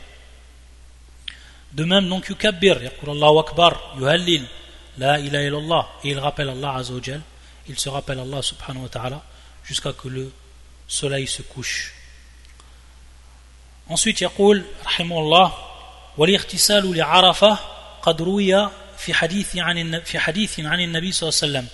[1.73, 4.45] De même, donc, yukabbir, yaqul Allahu akbar, yuhallil,
[4.97, 7.21] la ilaha illallah, et il rappelle Allah azawajal,
[7.67, 9.23] il se rappelle Allah subhanahu wa ta'ala,
[9.63, 10.31] jusqu'à que le
[10.87, 11.93] soleil se couche.
[13.87, 15.53] Ensuite, yaqul, rahimullah,
[16.17, 17.57] والاغتسال لعرفة
[18.01, 21.67] قد روي في حديث عن في حديث عن النبي صلى الله عليه وسلم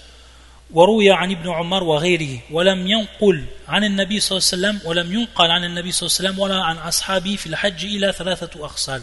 [0.73, 5.51] وروي عن ابن عمر وغيره ولم ينقل عن النبي صلى الله عليه وسلم ولم ينقل
[5.51, 9.01] عن النبي صلى الله عليه وسلم ولا عن أصحابه في الحج إلى ثلاثة أخصال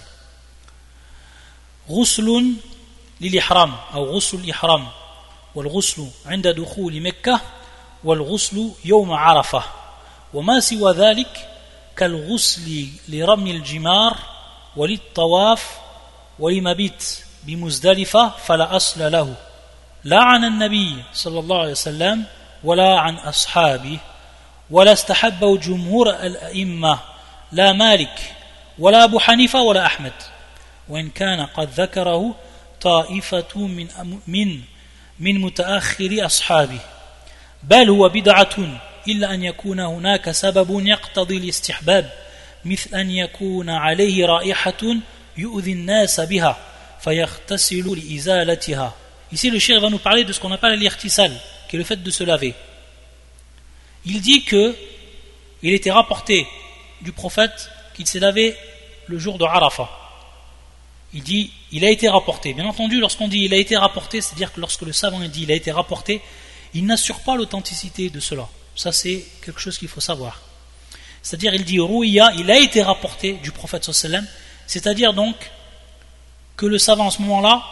[1.90, 2.52] غسل
[3.20, 4.88] للإحرام أو غسل الإحرام
[5.54, 7.40] والغسل عند دخول مكة
[8.04, 9.62] والغسل يوم عرفة.
[10.34, 11.48] وما سوى ذلك
[11.96, 14.18] كالغسل لرمي الجمار
[14.76, 15.78] وللطواف
[16.38, 19.34] ولمبيت بمزدلفة فلا أصل له.
[20.04, 22.24] لا عن النبي صلى الله عليه وسلم
[22.64, 23.98] ولا عن أصحابه
[24.70, 26.98] ولا استحبه جمهور الأئمة
[27.52, 28.34] لا مالك
[28.78, 30.12] ولا أبو حنيفة ولا أحمد.
[30.88, 32.34] وإن كان قد ذكره
[32.80, 33.88] طائفة من
[34.26, 34.60] من
[35.18, 36.78] من متأخر أصحابه.
[37.62, 38.56] بل هو بدعة
[39.08, 42.10] إلا أن يكون هناك سبب يقتضي الاستحباب.
[42.67, 44.97] مثل أن يكون عليه رائحة
[45.37, 46.57] يؤذي الناس بها
[47.01, 48.93] فيغتسل لإزالتها
[49.33, 51.31] Ici, le shir va nous parler de ce qu'on appelle l'irtisal,
[51.67, 52.53] qui est le fait de se laver.
[54.05, 54.75] Il dit que
[55.63, 56.45] il était rapporté
[57.01, 58.55] du prophète qu'il s'est lavé
[59.07, 59.89] le jour de Arafat.
[61.15, 62.53] Il dit, il a été rapporté.
[62.53, 65.51] Bien entendu, lorsqu'on dit il a été rapporté, c'est-à-dire que lorsque le savant dit il
[65.51, 66.21] a été rapporté,
[66.75, 68.47] il n'assure pas l'authenticité de cela.
[68.75, 70.41] Ça, c'est quelque chose qu'il faut savoir.
[71.28, 74.26] C'est-à-dire, il dit Rouïa, il a été rapporté du prophète sallam,
[74.66, 75.36] c'est-à-dire donc
[76.56, 77.62] que le savant à ce moment-là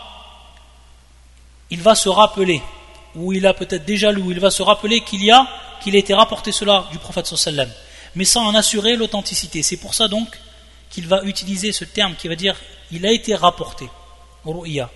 [1.70, 2.60] il va se rappeler,
[3.14, 5.48] ou il a peut-être déjà lu, il va se rappeler qu'il y a,
[5.80, 7.70] qu'il a été rapporté cela du prophète sallam,
[8.14, 9.62] mais sans en assurer l'authenticité.
[9.62, 10.38] C'est pour ça donc
[10.90, 12.56] qu'il va utiliser ce terme qui va dire
[12.90, 13.88] il a été rapporté,
[14.44, 14.90] ru'ya.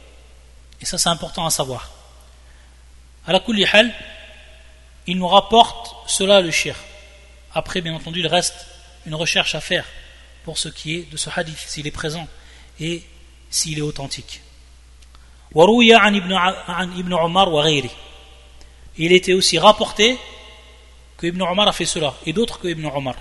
[0.82, 1.90] Et ça c'est important à savoir.
[3.26, 3.42] À la
[5.06, 6.76] il nous rapporte cela le shir.
[7.54, 8.66] Après, bien entendu, il reste
[9.06, 9.84] une recherche à faire
[10.44, 12.26] pour ce qui est de ce hadith, s'il est présent
[12.78, 13.02] et
[13.50, 14.40] s'il est authentique.
[18.98, 20.18] Il était aussi rapporté
[21.16, 23.16] que Ibn Omar a fait cela, et d'autres que Ibn Omar.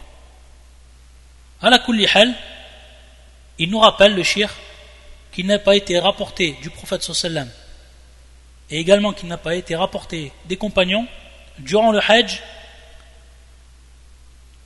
[3.57, 4.53] Il nous rappelle le shir
[5.31, 7.49] qu'il n'a pas été rapporté du prophète sallam
[8.69, 11.07] et également qu'il n'a pas été rapporté des compagnons
[11.59, 12.41] durant le hajj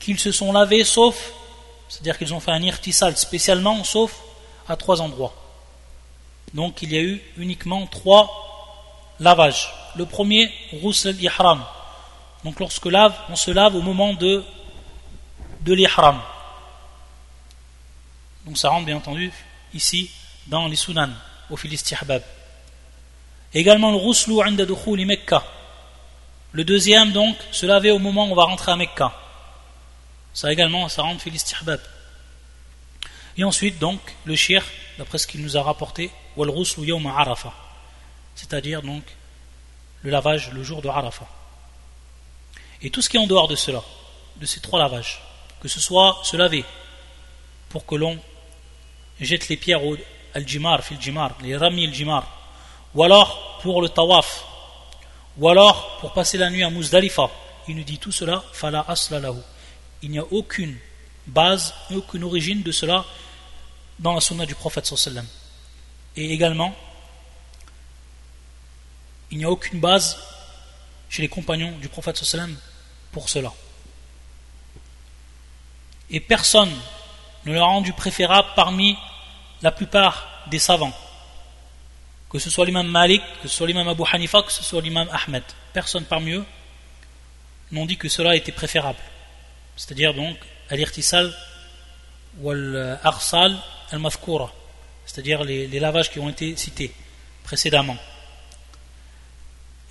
[0.03, 1.31] qu'ils se sont lavés sauf,
[1.89, 4.13] c'est-à-dire qu'ils ont fait un irtisal spécialement sauf
[4.67, 5.33] à trois endroits.
[6.53, 8.29] Donc il y a eu uniquement trois
[9.19, 9.73] lavages.
[9.95, 11.63] Le premier, roussel ihram.
[12.43, 14.43] Donc lorsque lave, on se lave au moment de,
[15.61, 16.19] de l'ihram.
[18.45, 19.31] Donc ça rentre bien entendu
[19.73, 20.11] ici
[20.47, 21.09] dans les sunan,
[21.49, 22.21] au filistihbab.
[23.53, 25.43] Également le rouslu inda Mekka.
[26.51, 29.11] Le deuxième donc, se laver au moment où on va rentrer à Mekka.
[30.33, 31.25] Ça également, ça rentre.
[33.37, 34.63] Et ensuite donc, le shir,
[34.97, 36.11] d'après ce qu'il nous a rapporté,
[38.35, 39.03] c'est-à-dire donc
[40.01, 41.27] le lavage le jour de Arafah.
[42.81, 43.81] Et tout ce qui est en dehors de cela,
[44.37, 45.21] de ces trois lavages,
[45.61, 46.65] que ce soit se laver
[47.69, 48.19] pour que l'on
[49.19, 49.95] jette les pierres au
[50.33, 52.27] al-jimar, fil jimar, les rami al-jimar,
[52.93, 54.43] ou alors pour le tawaf,
[55.37, 57.29] ou alors pour passer la nuit à Muzdalifa.
[57.67, 59.19] Il nous dit tout cela, fala asla
[60.03, 60.77] Il n'y a aucune
[61.25, 63.05] base, aucune origine de cela
[63.97, 65.25] dans la sunna du prophète sallallahu
[66.15, 66.75] et également,
[69.31, 70.17] il n'y a aucune base
[71.09, 72.55] chez les compagnons du prophète sallam
[73.11, 73.51] pour cela.
[76.09, 76.71] Et personne
[77.45, 78.95] ne l'a rendu préférable parmi
[79.61, 80.93] la plupart des savants.
[82.29, 85.07] Que ce soit l'imam Malik, que ce soit l'imam Abu Hanifa, que ce soit l'imam
[85.11, 85.43] Ahmed.
[85.71, 86.45] Personne parmi eux
[87.71, 88.99] n'ont dit que cela était préférable.
[89.75, 90.37] C'est-à-dire donc,
[90.69, 91.33] al-irtisal
[92.39, 93.57] ou al-arsal
[93.91, 94.51] al-mafkoura
[95.05, 96.93] c'est-à-dire les, lavages qui ont été cités
[97.43, 97.97] précédemment.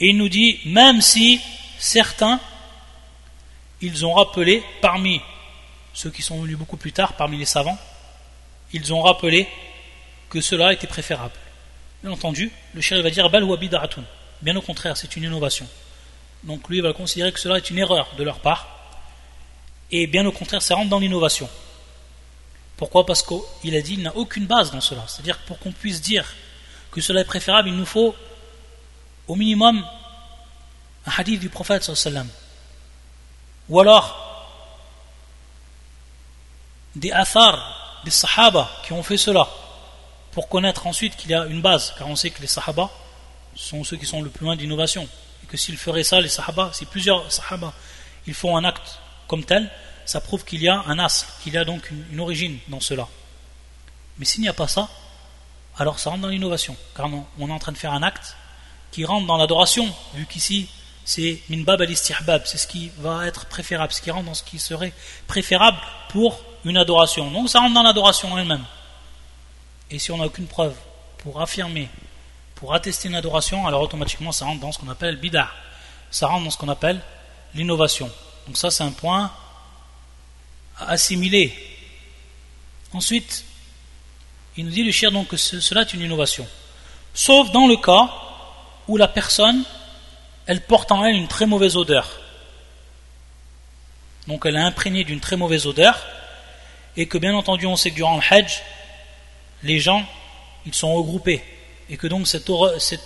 [0.00, 1.40] Et il nous dit, même si
[1.78, 2.40] certains,
[3.80, 5.20] ils ont rappelé parmi
[5.92, 7.78] ceux qui sont venus beaucoup plus tard, parmi les savants,
[8.72, 9.46] ils ont rappelé
[10.30, 11.34] que cela était préférable.
[12.02, 13.56] Bien entendu, le shérif va dire Bal ou
[14.40, 15.68] Bien au contraire, c'est une innovation.
[16.42, 18.81] Donc lui va considérer que cela est une erreur de leur part.
[19.92, 21.48] Et bien au contraire, ça rentre dans l'innovation.
[22.78, 23.06] Pourquoi?
[23.06, 25.04] Parce qu'il a dit qu'il n'a aucune base dans cela.
[25.06, 26.34] C'est-à-dire que pour qu'on puisse dire
[26.90, 28.14] que cela est préférable, il nous faut
[29.28, 29.86] au minimum
[31.06, 32.28] un hadith du prophète sallam.
[33.68, 34.18] Ou alors
[36.96, 39.48] des athars, des sahaba qui ont fait cela
[40.32, 42.90] pour connaître ensuite qu'il y a une base, car on sait que les sahaba
[43.54, 45.06] sont ceux qui sont le plus loin d'innovation,
[45.42, 47.72] et que s'ils feraient ça, les sahaba, si plusieurs sahaba,
[48.26, 48.98] ils font un acte
[49.32, 49.70] comme tel,
[50.04, 53.08] ça prouve qu'il y a un as, qu'il y a donc une, origine dans cela.
[54.18, 54.90] Mais s'il n'y a pas ça,
[55.78, 58.36] alors ça rentre dans l'innovation, car on est en train de faire un acte
[58.90, 60.68] qui rentre dans l'adoration, vu qu'ici
[61.06, 64.58] c'est minbab al c'est ce qui va être préférable, ce qui rentre dans ce qui
[64.58, 64.92] serait
[65.26, 65.78] préférable
[66.10, 67.30] pour une adoration.
[67.30, 68.66] Donc ça rentre dans l'adoration elle-même.
[69.90, 70.74] Et si on n'a aucune preuve
[71.16, 71.88] pour affirmer,
[72.54, 75.48] pour attester une adoration, alors automatiquement ça rentre dans ce qu'on appelle bid'ah.
[76.10, 77.00] Ça rentre dans ce qu'on appelle
[77.54, 78.10] l'innovation.
[78.46, 79.32] Donc ça c'est un point
[80.78, 81.54] à assimiler.
[82.92, 83.44] Ensuite,
[84.56, 86.46] il nous dit le shir donc que cela est une innovation.
[87.14, 88.10] Sauf dans le cas
[88.88, 89.64] où la personne,
[90.46, 92.20] elle porte en elle une très mauvaise odeur.
[94.26, 95.98] Donc elle est imprégnée d'une très mauvaise odeur,
[96.96, 98.62] et que bien entendu on sait que durant le Hajj,
[99.62, 100.04] les gens,
[100.66, 101.42] ils sont regroupés.
[101.88, 102.48] Et que donc cette,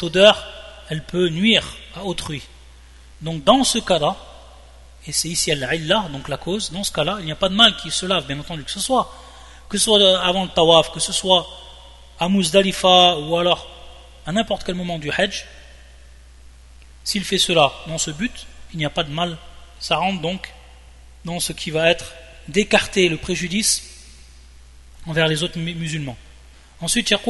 [0.03, 0.47] odeur,
[0.89, 2.43] elle peut nuire à autrui.
[3.21, 4.17] Donc dans ce cas-là,
[5.07, 7.55] et c'est ici l'illah, donc la cause, dans ce cas-là, il n'y a pas de
[7.55, 9.13] mal qui se lave, bien entendu, que ce soit,
[9.69, 11.47] que ce soit euh, avant le tawaf, que ce soit
[12.19, 13.69] à Muzdalifa ou alors
[14.27, 15.47] à n'importe quel moment du Hajj,
[17.05, 19.39] s'il fait cela dans ce but, il n'y a pas de mal.
[19.79, 20.53] Ça rentre donc
[21.25, 22.13] dans ce qui va être
[22.49, 23.85] d'écarter le préjudice
[25.07, 26.17] envers les autres musulmans.
[26.81, 27.23] Ensuite, il dit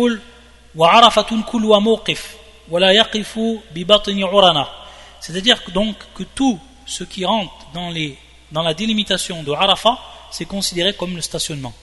[5.20, 9.98] C'est-à-dire donc que tout ce qui rentre dans, la délimitation de Arafat,
[10.30, 11.74] c'est considéré comme le stationnement.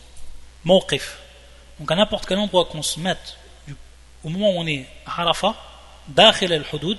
[0.63, 1.18] Mawqif.
[1.80, 3.38] Donc à n'importe quel endroit qu'on se mette,
[3.68, 3.76] du,
[4.24, 5.56] au moment où on est à Arafat,
[6.08, 6.98] dakhil al-hudud,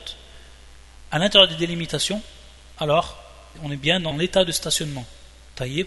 [1.10, 2.20] à l'intérieur des délimitations,
[2.78, 3.16] alors
[3.62, 5.04] on est bien dans l'état de stationnement.
[5.54, 5.86] Taïb,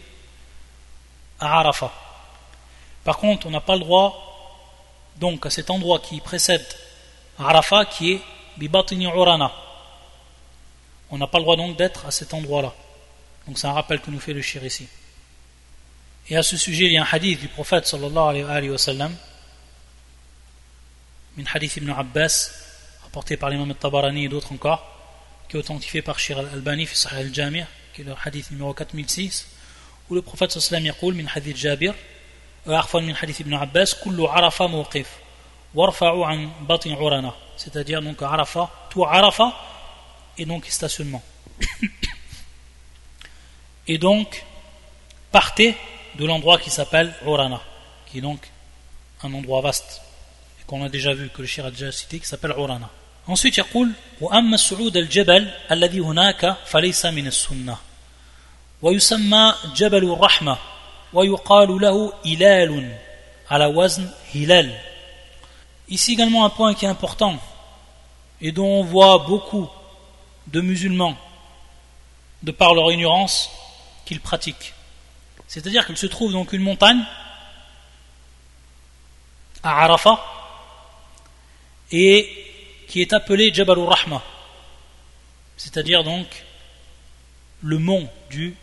[1.39, 1.91] à Arafat.
[3.03, 4.23] Par contre, on n'a pas le droit,
[5.17, 6.65] donc à cet endroit qui précède
[7.37, 8.21] Arafat, qui est
[8.57, 9.51] Bibatini Urana.
[11.11, 12.73] On n'a pas le droit donc d'être à cet endroit-là.
[13.47, 14.87] Donc c'est un rappel que nous fait le shir ici.
[16.29, 19.15] Et à ce sujet, il y a un hadith du prophète sallallahu alayhi wa sallam,
[21.39, 22.51] un hadith ibn Abbas,
[23.03, 24.83] rapporté par l'imam al-Tabarani et d'autres encore,
[25.47, 29.47] qui est authentifié par Shir al-Albani, Sahih al-Jami', qui est le hadith numéro 4006,
[30.09, 31.93] où le prophète sallallahu alayhi wa sallam, min hadith Jabir,
[37.57, 39.53] c'est-à-dire donc Arafa tout Arafa
[40.38, 41.22] et donc stationnement
[43.88, 44.44] et donc
[45.30, 45.76] partez
[46.18, 47.60] de l'endroit qui s'appelle Urana
[48.06, 48.50] qui est donc
[49.22, 50.02] un endroit vaste
[50.60, 52.90] et qu'on a déjà vu que le shir a déjà cité qui s'appelle Urana
[53.26, 57.76] ensuite يقول وأما الصعود الجبل الذي هناك فليس من السنة
[58.82, 60.58] ويسمى جبل الرحمة
[65.88, 67.36] Ici également un point qui est important
[68.40, 69.68] et dont on voit beaucoup
[70.47, 71.17] de musulmans,
[72.43, 73.49] de par leur ignorance,
[74.05, 74.73] qu'ils pratiquent.
[75.47, 77.03] C'est-à-dire qu'il se trouve donc une montagne
[79.63, 80.23] à Arafat
[81.91, 82.29] et
[82.87, 84.21] qui est appelée Jabal rahma
[85.57, 86.27] c'est-à-dire donc
[87.61, 88.55] le mont du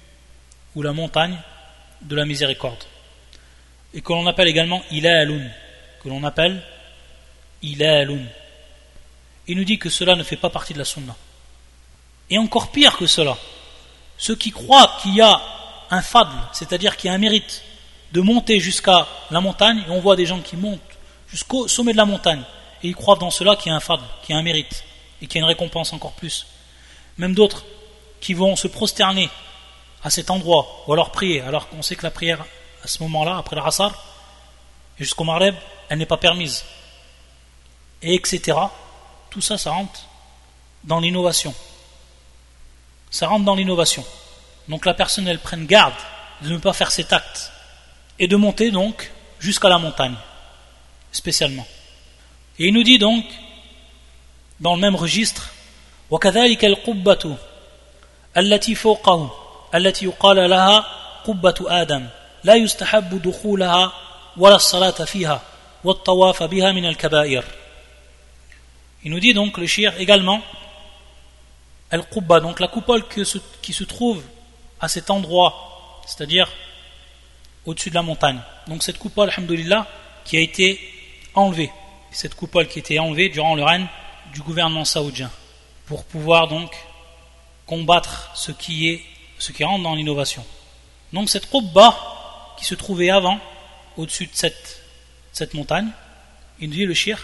[0.75, 1.37] ou la montagne
[2.03, 2.83] de la miséricorde.
[3.93, 5.51] Et que l'on appelle également Ilalun,
[6.03, 6.63] que l'on appelle
[7.63, 8.25] Ilalun.
[9.47, 11.17] Il nous dit que cela ne fait pas partie de la sunna.
[12.31, 13.37] Et encore pire que cela,
[14.17, 15.41] ceux qui croient qu'il y a
[15.91, 17.63] un fadl, c'est-à-dire qu'il y a un mérite
[18.13, 20.81] de monter jusqu'à la montagne, et on voit des gens qui montent
[21.29, 22.43] jusqu'au sommet de la montagne,
[22.83, 24.85] et ils croient dans cela qu'il y a un fadl, qu'il y a un mérite,
[25.21, 26.47] et qu'il y a une récompense encore plus.
[27.19, 27.65] Même d'autres
[28.21, 29.29] qui vont se prosterner
[30.03, 32.45] à cet endroit, ou alors prier, alors qu'on sait que la prière,
[32.83, 33.93] à ce moment-là, après le Rassar,
[34.99, 35.55] jusqu'au Maghreb,
[35.89, 36.65] elle n'est pas permise.
[38.03, 38.59] Et etc.
[39.31, 40.01] Tout ça, ça rentre
[40.85, 41.55] dans l'innovation
[43.14, 44.06] Ça rentre dans l'innovation.
[44.68, 45.94] Donc la personne, elle prenne garde
[46.42, 47.52] de ne pas faire cet acte.
[48.20, 50.16] Et de monter donc jusqu'à la montagne,
[51.12, 51.66] spécialement.
[52.60, 53.26] Et il nous dit donc,
[54.60, 55.50] dans le même registre,
[56.12, 57.38] وكذلك القبة
[58.38, 59.32] التي فوقه
[59.76, 60.86] التي يقال لها
[61.26, 62.08] قبة آدم
[62.44, 63.94] لا يستحب دخولها
[64.38, 65.42] ولا الصلاة فيها
[65.84, 67.44] والطواف بها من الكبائر
[69.06, 70.42] Il nous dit donc le shir également
[71.91, 74.23] Al-Qubba, donc la coupole qui se trouve
[74.81, 76.51] à cet endroit, c'est-à-dire
[77.67, 78.41] au-dessus de la montagne.
[78.67, 79.87] Donc cette coupole, alhamdoulilah,
[80.25, 80.81] qui a été
[81.35, 81.71] enlevée.
[82.11, 83.87] Cette coupole qui a été enlevée durant le règne
[84.33, 85.31] du gouvernement saoudien.
[85.87, 86.75] Pour pouvoir donc
[87.67, 89.03] combattre ce qui est
[89.39, 90.45] ce qui rentre dans l'innovation.
[91.13, 91.97] Donc cette Qubba
[92.59, 93.39] qui se trouvait avant,
[93.97, 95.89] au-dessus de cette, montagne,
[96.61, 97.23] il dit le shir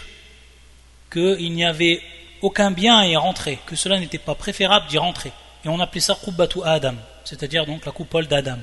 [1.11, 2.01] qu'il n'y avait
[2.42, 5.32] aucun bien à y rentrer, que cela n'était pas préférable d'y rentrer.
[5.64, 6.94] Et on appelait ça Qubbatu Adam,
[7.24, 8.58] c'est-à-dire donc la coupole d'Adam.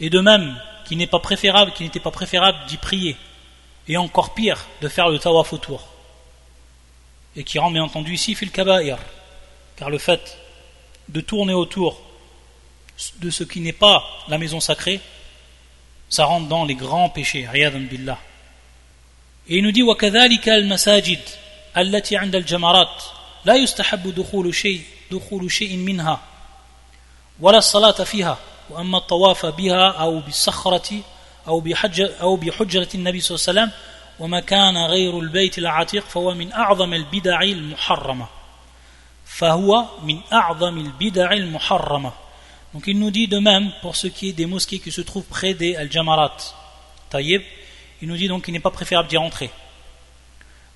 [0.00, 0.56] Et de même,
[0.86, 3.16] qu'il n'est pas préférable, qu'il n'était pas préférable d'y prier,
[3.88, 5.88] et encore pire, de faire le tawaf autour.
[7.36, 8.98] Et qui rend bien entendu ici fil kaba'ir,
[9.76, 10.38] car le fait
[11.08, 12.00] de tourner autour
[13.16, 15.00] de ce qui n'est pas la maison sacrée,
[16.08, 17.48] ça rentre dans les grands péchés,
[17.90, 18.18] billah.
[19.48, 21.20] Et il nous dit وكذلك المساجد
[21.77, 23.03] التي عند الجمرات
[23.45, 26.19] لا يستحب دخول شيء دخول شيء منها
[27.39, 28.37] ولا الصلاة فيها
[28.69, 31.01] وأما الطواف بها أو بالصخرة
[31.47, 33.71] أو بحج أو بحجرة النبي صلى الله عليه وسلم
[34.19, 38.27] وما كان غير البيت العتيق فهو من أعظم البدع المحرمة.
[39.25, 42.11] فهو من أعظم البدع المحرمة.
[42.73, 45.25] Donc il nous dit de même pour ce qui est des mosquées qui se trouvent
[45.25, 46.37] près des Al-Jamarat,
[47.09, 47.41] Taïb,
[48.01, 49.51] il nous dit donc qu'il n'est pas préférable d'y rentrer.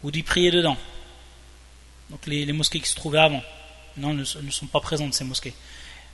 [0.08, 0.78] Ou d'y prier dedans.
[2.10, 3.44] Donc les, mosquées qui se trouvaient avant,
[3.98, 5.54] non, ne, sont pas présentes ces mosquées.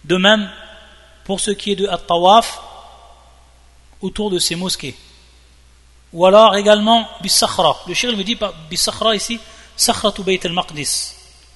[0.03, 0.49] De même,
[1.25, 2.59] pour ce qui est de At-Tawaf,
[4.01, 4.95] autour de ces mosquées.
[6.11, 7.83] Ou alors également Bis-Sakhra.
[7.87, 8.35] Le shir me dit
[8.67, 9.39] Bis-Sakhra ici,
[9.75, 11.13] Sakhratu Bayt al-Maqdis.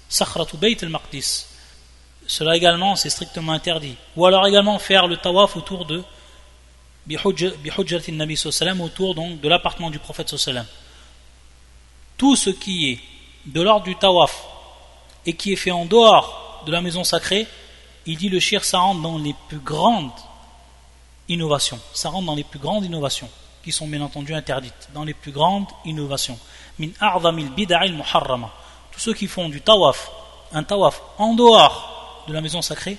[0.08, 1.48] Sakhratu Bayt al-Maqdis.
[2.28, 3.96] Cela également, c'est strictement interdit.
[4.16, 6.04] Ou alors également faire le tawaf autour de
[7.08, 8.40] Bihujjat Nabi
[8.84, 10.66] autour donc de l'appartement du prophète sallam.
[12.18, 13.00] Tout ce qui est
[13.46, 14.44] de l'ordre du tawaf
[15.26, 17.48] et qui est fait en dehors de la maison sacrée,
[18.06, 20.12] il dit le shir, ça rentre dans les plus grandes
[21.30, 21.80] innovations.
[21.94, 23.30] Ça rentre dans les plus grandes innovations,
[23.64, 24.90] qui sont bien entendu interdites.
[24.94, 26.40] Dans les plus grandes innovations.
[26.80, 26.90] Min
[27.92, 28.52] muharrama.
[28.92, 30.10] Tous ceux qui font du tawaf,
[30.54, 32.98] un tawaf en dehors de la maison sacrée,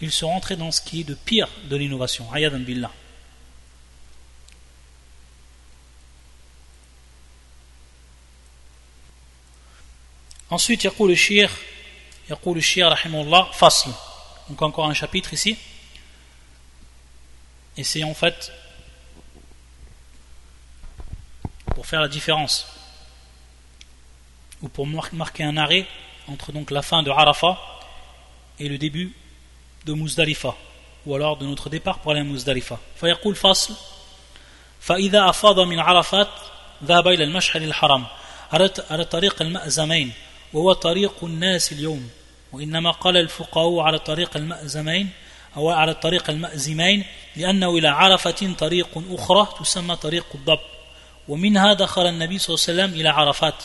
[0.00, 2.26] ils sont rentrés dans ce qui est de pire de l'innovation.
[2.32, 2.90] Ayadan billah.
[10.51, 11.51] Ensuite, يقول الشيخ
[12.29, 13.91] يقول الشيخ رحمه الله فصل
[14.49, 15.57] donc encore un chapitre ici
[17.77, 18.51] et c'est en fait
[21.73, 22.67] pour faire la différence
[24.61, 25.85] ou pour marquer un arrêt
[26.27, 27.57] entre donc la fin de Arafat
[28.59, 29.13] et le début
[29.85, 30.55] de Muzdalifa
[31.05, 33.75] ou alors de notre départ pour aller à Muzdalifa فيقول فصل
[34.81, 36.29] فإذا أفاض من عرفات
[36.83, 38.05] ذهب إلى المشعر الحرام
[38.89, 40.13] على طريق المأزمين
[40.52, 42.10] وهو طريق الناس اليوم.
[42.52, 45.08] وإنما قال الفقهاء على طريق المأزمين
[45.56, 47.04] أو على طريق المأزمين
[47.36, 50.58] لأنه إلى عرفة طريق أخرى تسمى طريق الضب.
[51.28, 53.64] ومنها دخل النبي صلى الله عليه وسلم إلى عرفات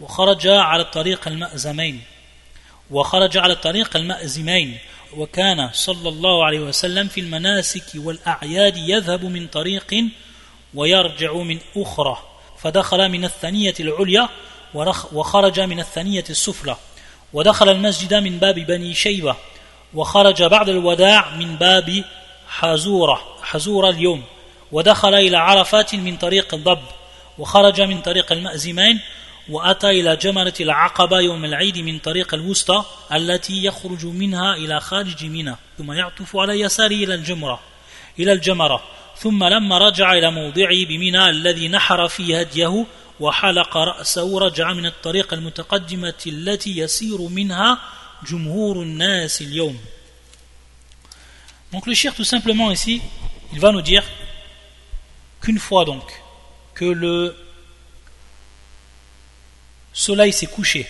[0.00, 2.02] وخرج على الطريق المأزمين.
[2.90, 4.78] وخرج على الطريق المأزمين
[5.16, 9.94] وكان صلى الله عليه وسلم في المناسك والأعياد يذهب من طريق
[10.74, 12.18] ويرجع من أخرى.
[12.58, 14.28] فدخل من الثانية العليا
[15.12, 16.76] وخرج من الثانية السفلى
[17.32, 19.36] ودخل المسجد من باب بني شيبة
[19.94, 22.04] وخرج بعد الوداع من باب
[22.48, 24.22] حزورة حزورة اليوم
[24.72, 26.82] ودخل إلى عرفات من طريق الضب
[27.38, 29.00] وخرج من طريق المأزمين
[29.48, 35.56] وأتى إلى جمرة العقبة يوم العيد من طريق الوسطى التي يخرج منها إلى خارج منى
[35.78, 37.60] ثم يعطف على يساره إلى الجمرة
[38.18, 38.82] إلى الجمرة
[39.16, 42.84] ثم لما رجع إلى موضعه بمنى الذي نحر فيه هديه
[43.19, 47.79] وحلق رأسه رجع من الطريق المتقدمة التي يسير منها
[48.27, 49.79] جمهور الناس اليوم
[51.71, 53.01] Donc le shir tout simplement ici,
[53.51, 54.03] il va nous dire
[55.41, 56.03] qu'une fois donc
[56.75, 57.35] que le
[59.91, 60.87] soleil s'est couché,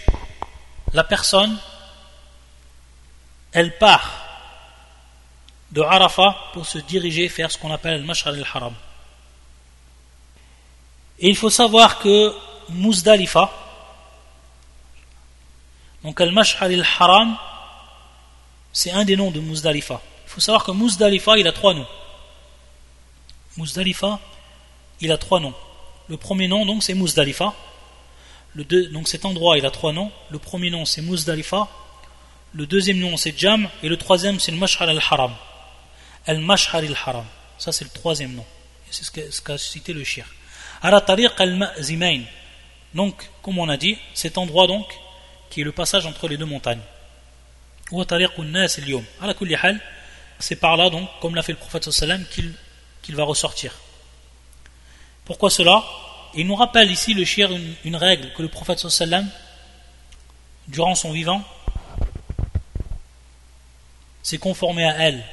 [0.91, 1.57] la personne,
[3.53, 4.24] elle part
[5.71, 8.74] de Arafat pour se diriger vers ce qu'on appelle le Mash'al al-Haram.
[11.20, 12.34] Et il faut savoir que
[12.70, 13.50] Muzdalifa,
[16.04, 17.36] donc Al-Mash'al al-Haram,
[18.72, 20.00] c'est un des noms de Muzdalifa.
[20.26, 21.86] Il faut savoir que Muzdalifa, il a trois noms.
[23.56, 24.20] Muzdalifa,
[25.00, 25.54] il a trois noms.
[26.08, 27.54] Le premier nom, donc, c'est Muzdalifa.
[28.54, 30.10] Le donc cet endroit, il a trois noms.
[30.30, 31.68] Le premier nom, c'est Muzdalifa.
[32.54, 33.68] Le deuxième nom, c'est Jam.
[33.82, 35.34] Et le troisième, c'est le Mash'al al-Haram.
[36.26, 37.26] Al-Mash'al al-Haram.
[37.58, 38.44] Ça, c'est le troisième nom.
[38.90, 40.24] C'est ce qu'a cité le shir.
[42.95, 44.87] Donc, comme on a dit, cet endroit donc,
[45.51, 46.81] qui est le passage entre les deux montagnes.
[50.41, 52.24] C'est par là donc, comme l'a fait le prophète sallam,
[53.03, 53.74] qu'il va ressortir.
[55.24, 55.85] Pourquoi cela?
[56.35, 57.51] Il nous rappelle ici le shir
[57.85, 59.29] une, règle que le prophète sallam,
[60.68, 61.43] durant son vivant,
[64.22, 65.24] s'est conformé à elle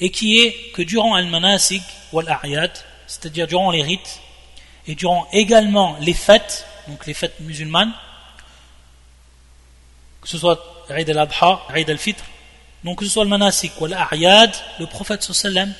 [0.00, 1.82] et qui est que durant al-manasik
[2.12, 2.70] ou al-a'yad,
[3.08, 4.20] c'est-à-dire durant les rites
[4.88, 7.92] et durant également les fêtes, donc les fêtes musulmanes,
[10.20, 10.58] que ce soit
[10.90, 12.24] Eid al-Adha, Eid al-Fitr,
[12.82, 15.72] donc que ce soit le manasik ou al-a'yad, le prophète sallam,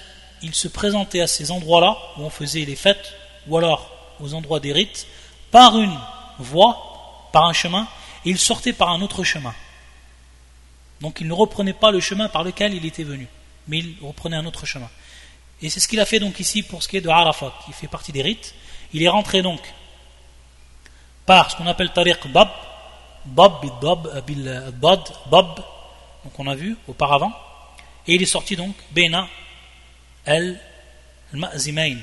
[0.42, 3.14] il se présentait à ces endroits-là où on faisait les fêtes
[3.48, 3.90] ou alors
[4.20, 5.06] aux endroits des rites
[5.50, 5.98] par une
[6.38, 7.88] voie, par un chemin,
[8.24, 9.54] et il sortait par un autre chemin.
[11.00, 13.26] Donc il ne reprenait pas le chemin par lequel il était venu
[13.68, 14.90] mais il reprenait un autre chemin.
[15.62, 17.72] Et c'est ce qu'il a fait donc ici pour ce qui est de Arafat, qui
[17.72, 18.54] fait partie des rites.
[18.92, 19.60] Il est rentré donc
[21.26, 22.48] par ce qu'on appelle Tariq Bab,
[23.24, 25.54] Bab, Bab, Bab,
[26.24, 27.32] donc on a vu auparavant,
[28.06, 29.28] et il est sorti donc Bena
[30.24, 30.58] El
[31.32, 31.98] Ma'zimain,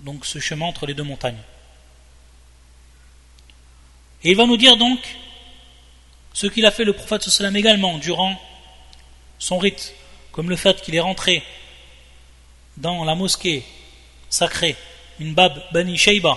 [0.00, 1.42] donc ce chemin entre les deux montagnes.
[4.22, 4.98] Et il va nous dire donc
[6.32, 8.40] ce qu'il a fait le prophète sallam également durant
[9.38, 9.94] son rite
[10.30, 11.42] comme le fait qu'il est rentré
[12.76, 13.64] dans la mosquée
[14.30, 14.76] sacrée,
[15.22, 16.36] une bab Bani Shayba,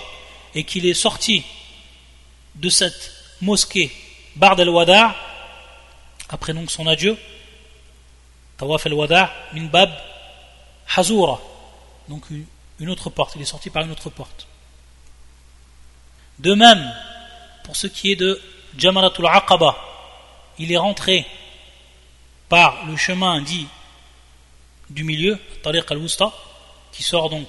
[0.54, 1.44] et qu'il est sorti
[2.54, 3.90] de cette mosquée
[4.36, 5.14] Bard al-Wada'
[6.28, 7.16] après donc son adieu,
[8.56, 9.90] Tawaf al-Wada' min bab
[10.96, 11.40] Hazura,
[12.08, 12.24] donc
[12.78, 14.46] une autre porte, il est sorti par une autre porte.
[16.38, 16.94] De même,
[17.64, 18.40] pour ce qui est de
[18.78, 19.76] Jamaratul Aqaba,
[20.58, 21.26] il est rentré
[22.48, 23.66] par le chemin dit
[24.90, 26.32] du milieu, Tariq al-Wusta,
[26.92, 27.48] qui sort donc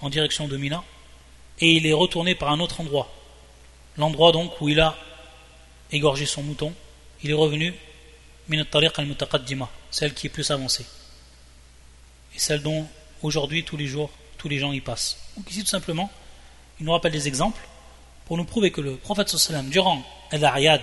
[0.00, 0.82] en direction de Mina,
[1.60, 3.12] et il est retourné par un autre endroit.
[3.96, 4.96] L'endroit donc où il a
[5.90, 6.72] égorgé son mouton,
[7.22, 7.74] il est revenu
[8.48, 10.86] Min al-Mutaqaddima, celle qui est plus avancée.
[12.34, 12.86] Et celle dont
[13.22, 15.18] aujourd'hui, tous les jours, tous les gens y passent.
[15.36, 16.10] Donc ici tout simplement,
[16.78, 17.60] il nous rappelle des exemples
[18.26, 20.82] pour nous prouver que le prophète sallam, durant al-Ariad,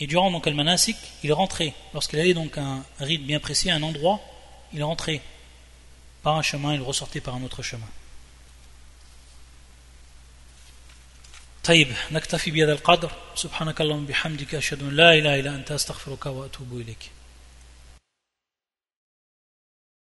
[0.00, 3.74] et durant donc Al-Manasik, il rentrait, lorsqu'il allait donc à un rite bien précis, à
[3.74, 4.18] un endroit,
[4.72, 5.20] il rentrait
[6.22, 7.88] par un chemin, il ressortait par un autre chemin.
[11.64, 16.80] طيب نكتفي بهذا القدر سبحانك اللهم بحمدك أشهد أن لا إله إلا أنت أستغفرك وأتوب
[16.80, 17.10] إليك